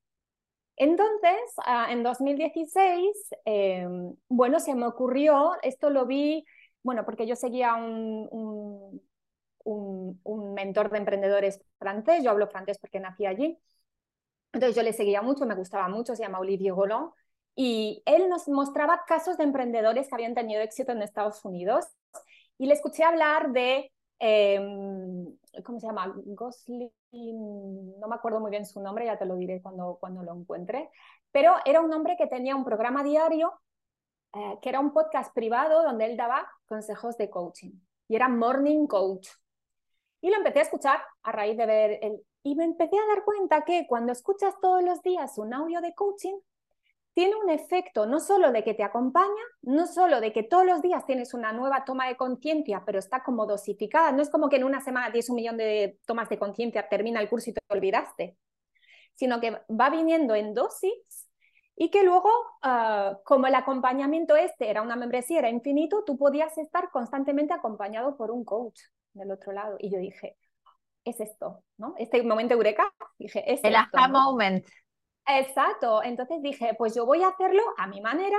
[0.76, 6.46] Entonces, ah, en 2016, em, bueno, se me ocurrió, esto lo vi,
[6.84, 8.28] bueno, porque yo seguía un,
[9.64, 13.60] un, un, mentor de emprendedores francés, yo hablo francés porque nací allí,
[14.54, 17.12] entonces yo le seguía mucho, me gustaba mucho, se llama Olivier Roland,
[17.56, 21.86] y él nos mostraba casos de emprendedores que habían tenido éxito en Estados Unidos,
[22.58, 26.14] y le escuché hablar de em, ¿cómo se llama?
[26.16, 26.92] Gosling,
[28.00, 30.90] no me acuerdo muy bien su nombre, ya te lo diré cuando, cuando lo encuentre,
[31.32, 33.52] pero era un hombre que tenía un programa diario,
[34.34, 37.72] eh, que era un podcast privado donde él daba consejos de coaching
[38.08, 39.30] y era Morning Coach.
[40.22, 42.22] Y lo empecé a escuchar a raíz de ver el...
[42.44, 45.96] Y me empecé a dar cuenta que cuando escuchas todos los días un audio de
[45.96, 46.36] coaching,
[47.14, 50.82] tiene un efecto no solo de que te acompaña, no solo de que todos los
[50.82, 54.12] días tienes una nueva toma de conciencia, pero está como dosificada.
[54.12, 57.20] No es como que en una semana tienes un millón de tomas de conciencia, termina
[57.20, 58.38] el curso y te olvidaste,
[59.16, 61.28] sino que va viniendo en dosis
[61.76, 62.30] y que luego,
[62.62, 68.16] ah, como el acompañamiento este era una membresía, era infinito, tú podías estar constantemente acompañado
[68.16, 68.80] por un coach
[69.14, 69.78] del otro lado.
[69.80, 70.38] Y yo dije,
[71.04, 71.96] es esto, ¿no?
[71.98, 74.66] Este momento eureka, dije, es el aha moment.
[75.28, 78.38] Exacto, entonces dije, pues yo voy a hacerlo a mi manera.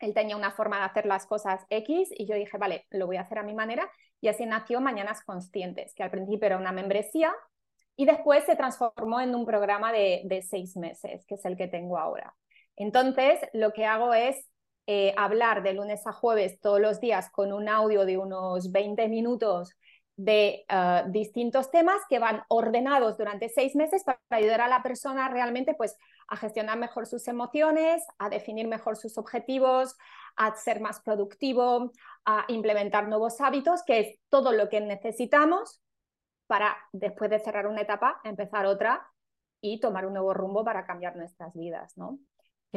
[0.00, 3.16] Él tenía una forma de hacer las cosas X y yo dije, vale, lo voy
[3.16, 3.90] a hacer a mi manera.
[4.20, 7.32] Y así nació Mañanas Conscientes, que al principio era una membresía
[7.96, 11.68] y después se transformó en un programa de, de seis meses, que es el que
[11.68, 12.34] tengo ahora.
[12.76, 14.48] Entonces, lo que hago es
[14.86, 19.08] eh, hablar de lunes a jueves todos los días con un audio de unos 20
[19.08, 19.74] minutos
[20.18, 25.28] de eh, distintos temas que van ordenados durante seis meses para ayudar a la persona
[25.28, 29.96] realmente pues, a gestionar mejor sus emociones, a definir mejor sus objetivos,
[30.34, 31.92] a ser más productivo,
[32.24, 35.80] a implementar nuevos hábitos, que es todo lo que necesitamos
[36.48, 39.06] para después de cerrar una etapa, empezar otra
[39.60, 42.18] y tomar un nuevo rumbo para cambiar nuestras vidas, ¿no?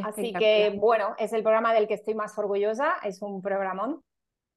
[0.03, 4.03] Así que bueno, es el programa del que estoy más orgullosa, es un programón.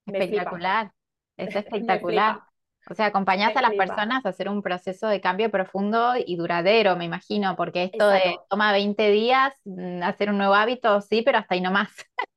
[0.06, 0.92] espectacular,
[1.38, 2.42] es espectacular.
[2.90, 6.96] O sea, acompañas a las personas a hacer un proceso de cambio profundo y duradero,
[6.96, 11.38] me imagino, porque esto de toma 20 días, mm, hacer un nuevo hábito, sí, pero
[11.38, 11.88] hasta ahí no más.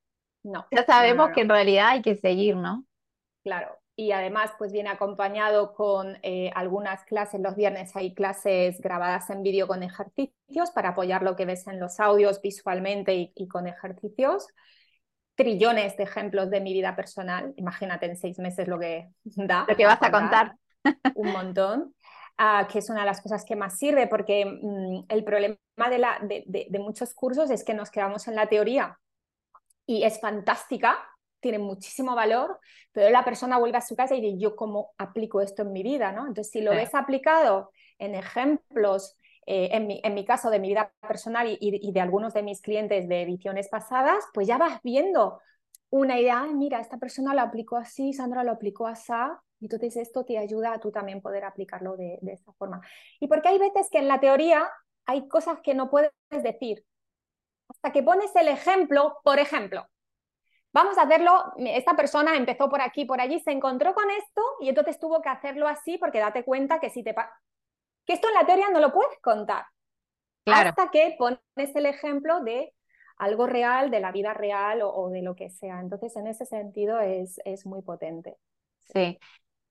[0.44, 0.64] No.
[0.70, 2.86] ya sabemos que en realidad hay que seguir, ¿no?
[3.42, 3.76] Claro.
[3.96, 7.40] Y además, pues viene acompañado con eh, algunas clases.
[7.40, 11.80] Los viernes hay clases grabadas en vídeo con ejercicios para apoyar lo que ves en
[11.80, 14.46] los audios visualmente y con ejercicios
[15.38, 17.54] trillones de ejemplos de mi vida personal.
[17.56, 19.64] Imagínate en seis meses lo que da.
[19.68, 20.56] Lo que vas a contar.
[21.14, 21.94] Un montón.
[22.36, 25.58] Ah, que es una de las cosas que más sirve, porque mm, el problema
[25.90, 28.96] de, la, de, muchos cursos es que nos quedamos en la teoría
[29.86, 30.96] y es fantástica,
[31.40, 32.60] tiene muchísimo valor,
[32.92, 35.82] pero la persona vuelve a su casa y dice, yo cómo aplico esto en mi
[35.82, 36.28] vida, ¿no?
[36.28, 39.16] Entonces, si lo ves aplicado en ejemplos
[39.50, 43.22] eh, en, mi, caso de mi vida personal y, de algunos de mis clientes de
[43.22, 45.40] ediciones pasadas, pues ya vas viendo
[45.88, 49.10] una idea, mira, esta persona lo aplicó así, Sandra lo aplicó así,
[49.58, 52.82] y entonces esto te ayuda a tú también poder aplicarlo de, de esta forma.
[53.20, 54.68] Y porque hay veces que en la teoría
[55.06, 56.84] hay cosas que no puedes decir.
[57.68, 59.86] Hasta que pones el ejemplo, por ejemplo,
[60.74, 64.68] vamos a hacerlo, esta persona empezó por aquí, por allí, se encontró con esto y
[64.68, 67.14] entonces tuvo que hacerlo así porque date cuenta que si te
[68.08, 69.66] que esto en la teoría no lo puedes contar.
[70.46, 72.74] Hasta que pones el ejemplo de
[73.18, 75.80] algo real, de la vida real o, de lo que sea.
[75.80, 78.38] Entonces, en ese sentido es, es muy potente.
[78.94, 79.18] Sí.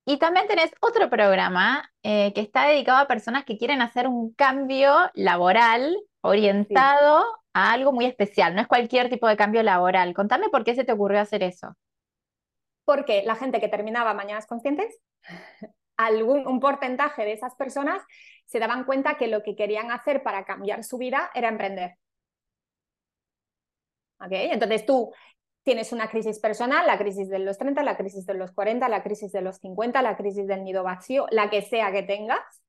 [0.06, 4.32] Y también tenés otro programa eh, que está dedicado a personas que quieren hacer un
[4.36, 8.54] cambio laboral orientado a algo muy especial.
[8.54, 10.14] No es cualquier tipo de cambio laboral.
[10.14, 11.76] Contame por qué se te ocurrió hacer eso.
[12.86, 14.96] Porque la gente que terminaba Mañanas Conscientes
[15.98, 18.02] algún, un porcentaje de esas personas
[18.46, 21.96] se daban cuenta que lo que querían hacer para cambiar su vida era emprender.
[24.20, 24.50] ¿Okay?
[24.52, 25.14] Entonces tú
[25.64, 29.04] tienes una crisis personal, la crisis de los 30, la crisis de los 40, la
[29.04, 32.64] crisis de los 50, la crisis del nido vacío, la que sea que tengas,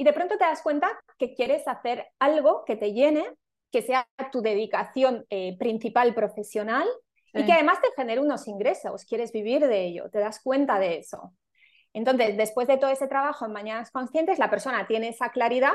[0.00, 3.24] y de pronto te das cuenta que quieres hacer algo que te llene,
[3.70, 6.88] que sea tu dedicación eh, principal profesional
[7.34, 10.96] y que además te genere unos ingresos, quieres vivir de ello, te das cuenta de
[10.96, 11.34] eso.
[11.92, 15.72] Entonces, después de todo ese trabajo en Mañanas Conscientes, la persona tiene esa claridad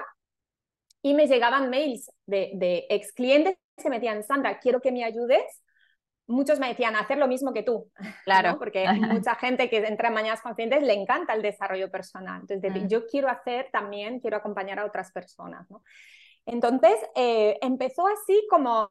[1.01, 5.62] y me llegaban mails de, ex clientes que me decían, Sandra, quiero que me ayudes.
[6.28, 7.91] Muchos me decían, hacer lo mismo que tú.
[8.23, 8.58] Claro.
[8.60, 12.41] Porque mucha gente que entra en Mañanas Conscientes le encanta el desarrollo personal.
[12.49, 12.88] Entonces, mm.
[12.88, 15.67] yo quiero hacer también, quiero acompañar a otras personas.
[16.45, 18.89] Entonces, eh, empezó así como,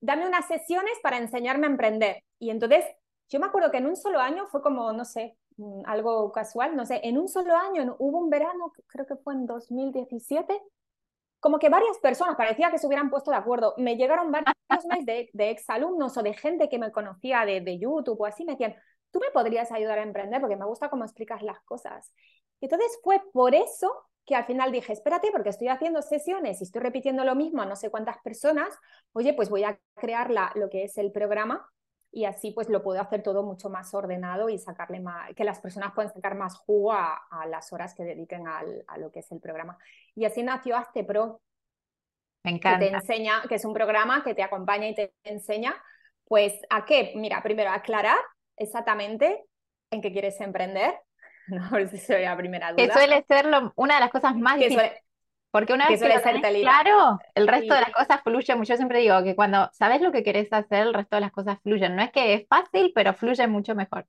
[0.00, 2.24] dame unas sesiones para enseñarme a emprender.
[2.38, 2.84] Y entonces,
[3.30, 5.38] yo me acuerdo que en un solo año fue como, no sé,
[5.86, 9.46] algo casual, no sé, en un solo año, hubo un verano, creo que fue en
[9.46, 10.60] 2017,
[11.40, 14.54] como que varias personas, parecía que se hubieran puesto de acuerdo, me llegaron varios
[14.88, 18.44] mails de, de exalumnos o de gente que me conocía de, de YouTube o así,
[18.44, 18.74] me decían,
[19.10, 22.12] tú me podrías ayudar a emprender porque me gusta cómo explicas las cosas.
[22.60, 23.92] Y entonces fue por eso
[24.26, 27.66] que al final dije, espérate, porque estoy haciendo sesiones y estoy repitiendo lo mismo a
[27.66, 28.68] no sé cuántas personas,
[29.12, 31.66] oye, pues voy a crear la, lo que es el programa
[32.12, 35.60] y así pues lo puedo hacer todo mucho más ordenado y sacarle más, que las
[35.60, 39.30] personas puedan sacar más jugo a, las horas que dediquen al, a lo que es
[39.30, 39.78] el programa.
[40.14, 41.40] Y así nació Azte Pro.
[42.44, 42.80] Me encanta.
[42.80, 45.74] Que te enseña, que es un programa que te acompaña y te enseña,
[46.24, 48.18] pues a qué, mira, primero aclarar
[48.56, 49.44] exactamente
[49.90, 50.94] en qué quieres emprender.
[51.50, 52.86] No, si soy la primera duda.
[52.86, 54.92] Que suele ser una de las cosas más difíciles.
[55.50, 58.62] Porque una vez que lo tenés claro, el resto de las cosas fluyen.
[58.62, 61.58] Yo siempre digo que cuando sabes lo que querés hacer, el resto de las cosas
[61.62, 61.96] fluyen.
[61.96, 64.06] No es que es fácil, pero fluye mucho mejor.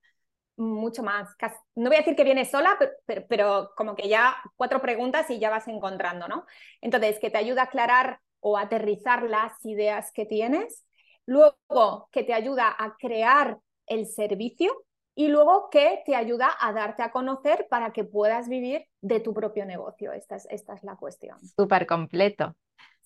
[0.57, 1.29] Mucho más.
[1.75, 2.77] No voy a decir que viene sola,
[3.07, 6.45] pero, pero, como que ya cuatro preguntas y ya vas encontrando, ¿no?
[6.79, 10.85] Entonces, que te ayuda a aclarar o aterrizar las ideas que tienes.
[11.25, 14.85] Luego, que te ayuda a crear el servicio
[15.15, 19.33] y luego que te ayuda a darte a conocer para que puedas vivir de tu
[19.33, 20.13] propio negocio.
[20.13, 21.37] Esta es, esta es la cuestión.
[21.55, 22.55] Súper completo.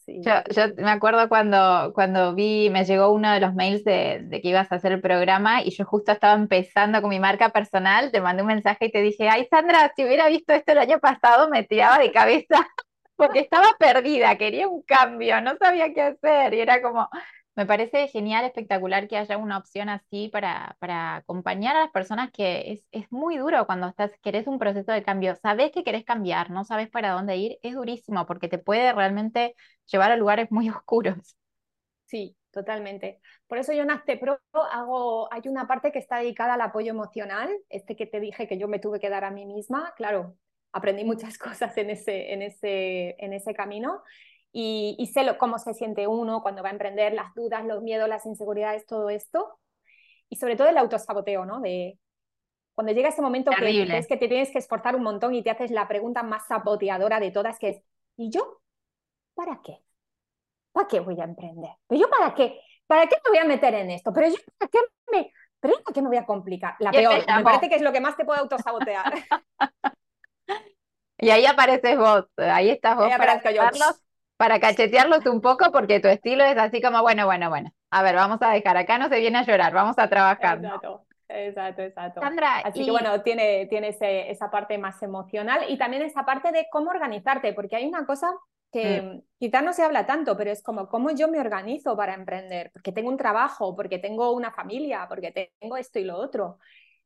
[0.07, 0.33] Yo,
[0.77, 4.71] me acuerdo cuando, cuando vi, me llegó uno de los mails de, de, que ibas
[4.71, 8.43] a hacer el programa y yo justo estaba empezando con mi marca personal, te mandé
[8.43, 11.63] un mensaje y te dije, ay Sandra, si hubiera visto esto el año pasado me
[11.63, 12.67] tiraba de cabeza
[13.15, 17.09] porque estaba perdida, quería un cambio, no sabía qué hacer y era como,
[17.55, 22.31] me parece genial, espectacular que haya una opción así para, para acompañar a las personas
[22.31, 26.03] que es, es, muy duro cuando estás, querés un proceso de cambio, sabes que querés
[26.03, 30.51] cambiar, no sabes para dónde ir, es durísimo porque te puede realmente llevar a lugares
[30.51, 31.37] muy oscuros.
[32.05, 33.19] Sí, totalmente.
[33.47, 34.39] Por eso yo en Azte Pro
[34.71, 38.57] hago, hay una parte que está dedicada al apoyo emocional, este que te dije que
[38.57, 40.37] yo me tuve que dar a mí misma, claro,
[40.73, 44.03] aprendí muchas cosas en ese, en ese, en ese camino
[44.57, 48.25] y, sé cómo se siente uno cuando va a emprender, las dudas, los miedos, las
[48.25, 49.59] inseguridades, todo esto.
[50.29, 51.59] Y sobre todo el autosaboteo, ¿no?
[51.59, 51.99] De
[52.73, 55.49] cuando llega ese momento que es que te tienes que esforzar un montón y te
[55.49, 57.81] haces la pregunta más saboteadora de todas, que es,
[58.15, 58.61] ¿y yo?
[59.33, 59.81] ¿Para qué?
[60.71, 61.71] ¿Para qué voy a emprender?
[61.87, 62.57] ¿Pero yo para qué?
[62.87, 64.13] ¿Para qué me voy a meter en esto?
[64.13, 64.79] ¿Pero yo para qué
[65.11, 66.75] me, ¿pero para qué me voy a complicar?
[66.79, 69.15] La peor, me parece que es lo que más te puede autosabotear.
[71.17, 73.41] y ahí apareces vos, ahí estás vos para
[74.37, 77.71] para cachetearlos un poco, porque tu estilo es así como, bueno, bueno, bueno.
[77.89, 80.57] A ver, vamos a dejar, acá no se viene a llorar, vamos a trabajar.
[80.57, 82.21] Exacto, exacto, exacto.
[82.21, 86.67] Sandra, así que bueno, tiene, tiene esa parte más emocional y también esa parte de
[86.71, 88.33] cómo organizarte, porque hay una cosa
[88.71, 89.21] que mm.
[89.39, 92.91] quizás no se habla tanto, pero es como cómo yo me organizo para emprender, porque
[92.91, 96.59] tengo un trabajo, porque tengo una familia, porque tengo esto y lo otro.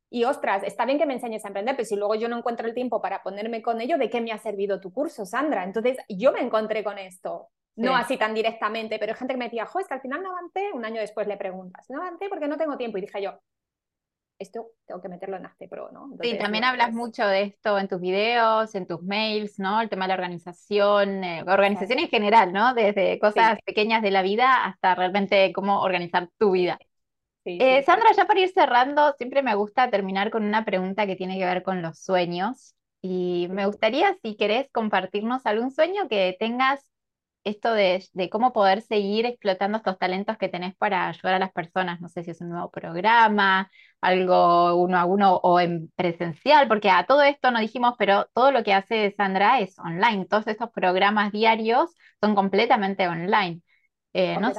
[0.09, 2.67] Y ostras, está bien que me enseñes a emprender, pero si luego yo no encuentro
[2.67, 5.63] el tiempo para ponerme con ello, ¿de qué me ha servido tu curso, Sandra?
[5.63, 7.49] Entonces, yo me encontré con esto.
[7.75, 10.31] No así tan directamente, pero gente que me decía, jo, es que al final no
[10.31, 12.97] avancé, un año después le preguntas, no avancé porque no tengo tiempo.
[12.97, 13.39] Y dije yo,
[14.39, 16.09] esto tengo que meterlo en Azte Pro, ¿no?
[16.21, 19.81] sí, también hablas pues mucho de esto en tus videos, en tus mails, ¿no?
[19.81, 22.73] El tema de la organización, eh, organización en general, ¿no?
[22.73, 26.79] Desde cosas pequeñas de la vida hasta realmente cómo organizar tu vida.
[27.45, 31.37] Eh, Sandra, ya para ir cerrando, siempre me gusta terminar con una pregunta que tiene
[31.37, 32.75] que ver con los sueños.
[33.01, 36.89] Y me gustaría, si querés, compartirnos algún sueño que tengas,
[37.45, 42.01] esto de, cómo poder seguir explotando estos talentos que tenés para ayudar a las personas.
[42.01, 43.71] No sé si es un nuevo programa,
[44.01, 48.51] algo uno a uno o en presencial, porque a todo esto no dijimos, pero todo
[48.51, 50.25] lo que hace Sandra es online.
[50.25, 53.61] Todos estos programas diarios son completamente online.
[54.13, 54.51] Eh, no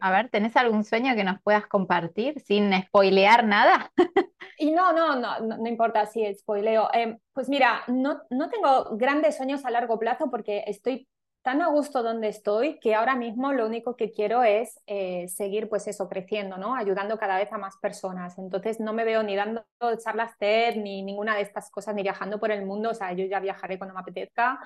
[0.00, 3.92] A ver, ¿tenés algún sueño que nos puedas compartir sin spoilear nada?
[4.58, 6.88] y no, no, no, no, importa si spoileo.
[6.92, 11.08] Em, pues mira, no, no tengo grandes sueños a largo plazo porque estoy
[11.42, 15.68] tan a gusto donde estoy que ahora mismo lo único que quiero es eh, seguir
[15.68, 16.74] pues eso, creciendo, ¿no?
[16.74, 18.36] Ayudando cada vez a más personas.
[18.36, 19.64] Entonces no me veo ni dando
[20.04, 23.24] charlas TED ni ninguna de estas cosas, ni viajando por el mundo, o sea, yo
[23.26, 24.58] ya viajaré cuando me apetezca.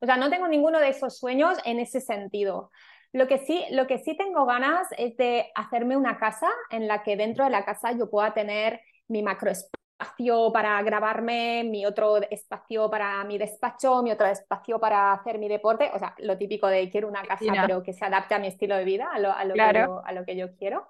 [0.00, 2.70] O sea, no tengo ninguno de esos sueños en ese sentido.
[3.12, 7.02] Lo que, sí, lo que sí tengo ganas es de hacerme una casa en la
[7.02, 12.90] que dentro de la casa yo pueda tener mi macroespacio para grabarme, mi otro espacio
[12.90, 16.88] para mi despacho, mi otro espacio para hacer mi deporte, o sea, lo típico de
[16.90, 19.44] quiero una casa pero que se adapte a mi estilo de vida, a lo, a
[19.44, 20.86] lo, que, yo, a lo que yo quiero.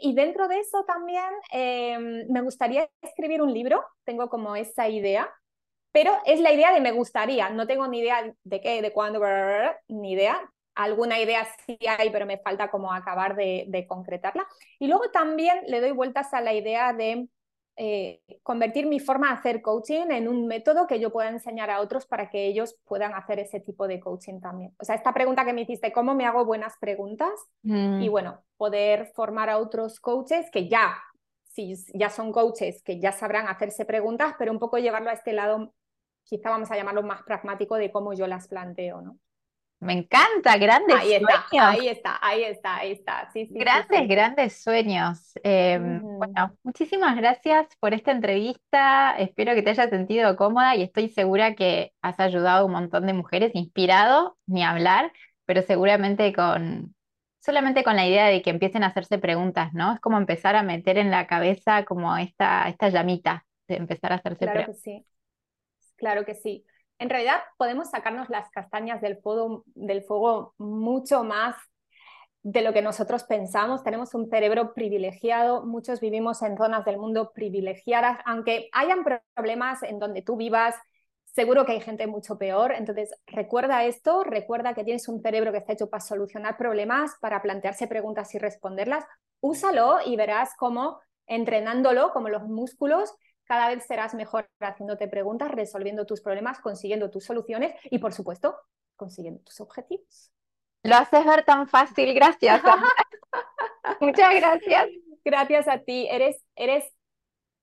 [0.00, 5.28] y dentro de eso también em, me gustaría escribir un libro, tengo como esa idea,
[5.92, 9.20] pero es la idea de me gustaría, no tengo ni idea de qué, de cuándo,
[9.88, 10.40] ni idea,
[10.76, 14.46] alguna idea sí hay, pero me falta como acabar de, concretarla.
[14.78, 17.28] Y luego también le doy vueltas a la idea de
[17.76, 21.80] eh, convertir mi forma de hacer coaching en un método que yo pueda enseñar a
[21.80, 24.74] otros para que ellos puedan hacer ese tipo de coaching también.
[24.78, 27.32] O sea, esta pregunta que me hiciste, ¿cómo me hago buenas preguntas?
[27.62, 28.02] Mm.
[28.02, 30.96] Y bueno, poder formar a otros coaches que ya,
[31.44, 35.32] si ya son coaches, que ya sabrán hacerse preguntas, pero un poco llevarlo a este
[35.32, 35.72] lado,
[36.24, 39.18] quizá vamos a llamarlo más pragmático de cómo yo las planteo, ¿no?
[39.78, 41.30] Me encanta, grandes ahí sueños.
[41.30, 43.30] Está, ahí está, ahí está, ahí está.
[43.32, 45.32] Sí, grandes, grandes sueños.
[45.42, 49.14] Em, bueno, muchísimas gracias por esta entrevista.
[49.18, 53.06] Espero que te hayas sentido cómoda y estoy segura que has ayudado a un montón
[53.06, 55.12] de mujeres, inspirado, ni hablar,
[55.44, 56.94] pero seguramente con,
[57.40, 59.92] solamente con la idea de que empiecen a hacerse preguntas, ¿no?
[59.92, 64.16] Es como empezar a meter en la cabeza como esta, esta llamita de empezar a
[64.16, 64.64] hacerse preguntas.
[64.64, 65.06] Claro que sí,
[65.96, 66.64] claro que sí
[66.98, 71.56] en realidad podemos sacarnos las castañas del fuego, mucho más
[72.42, 73.82] de lo que nosotros pensamos.
[73.82, 79.98] Tenemos un cerebro privilegiado, muchos vivimos en zonas del mundo privilegiadas, aunque hayan problemas en
[79.98, 80.74] donde tú vivas,
[81.24, 82.72] seguro que hay gente mucho peor.
[82.72, 87.42] Entonces, recuerda esto, recuerda que tienes un cerebro que está hecho para solucionar problemas, para
[87.42, 89.04] plantearse preguntas y responderlas.
[89.40, 93.12] Úsalo y verás cómo entrenándolo, como los músculos,
[93.46, 98.56] cada vez serás mejor haciéndote preguntas, resolviendo tus problemas, consiguiendo tus soluciones y, por supuesto,
[98.96, 100.32] consiguiendo tus objetivos.
[100.82, 102.62] Lo haces ver tan fácil, gracias.
[104.00, 104.88] Muchas gracias.
[105.24, 106.84] Gracias a ti, eres, eres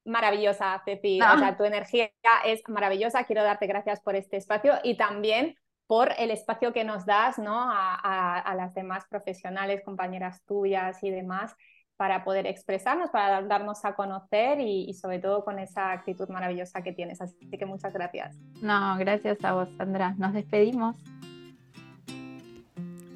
[0.06, 1.22] maravillosa, Ceci.
[1.22, 2.12] O sea, tu energía
[2.46, 3.24] es maravillosa.
[3.24, 5.56] Quiero darte gracias por este espacio y también
[5.88, 7.58] por el espacio que nos das ¿no?
[7.62, 11.56] a, a las demás profesionales, compañeras tuyas y demás,
[11.98, 16.92] para poder expresarnos, para darnos a conocer y, sobre todo con esa actitud maravillosa que
[16.92, 17.22] tienes.
[17.22, 18.36] Así que muchas gracias.
[18.62, 20.16] No, gracias a vos, Sandra.
[20.18, 20.96] Nos despedimos.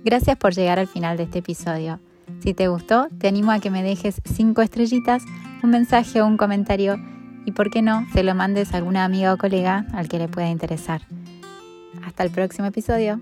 [0.03, 1.99] Gracias por llegar al final de este episodio.
[2.41, 5.23] Si te gustó, te animo a que me dejes cinco estrellitas,
[5.63, 6.95] un mensaje o un comentario
[7.45, 10.27] y, por qué no, se lo mandes a alguna amiga o colega al que le
[10.27, 11.01] pueda interesar.
[12.05, 13.19] Hasta el próximo episodio.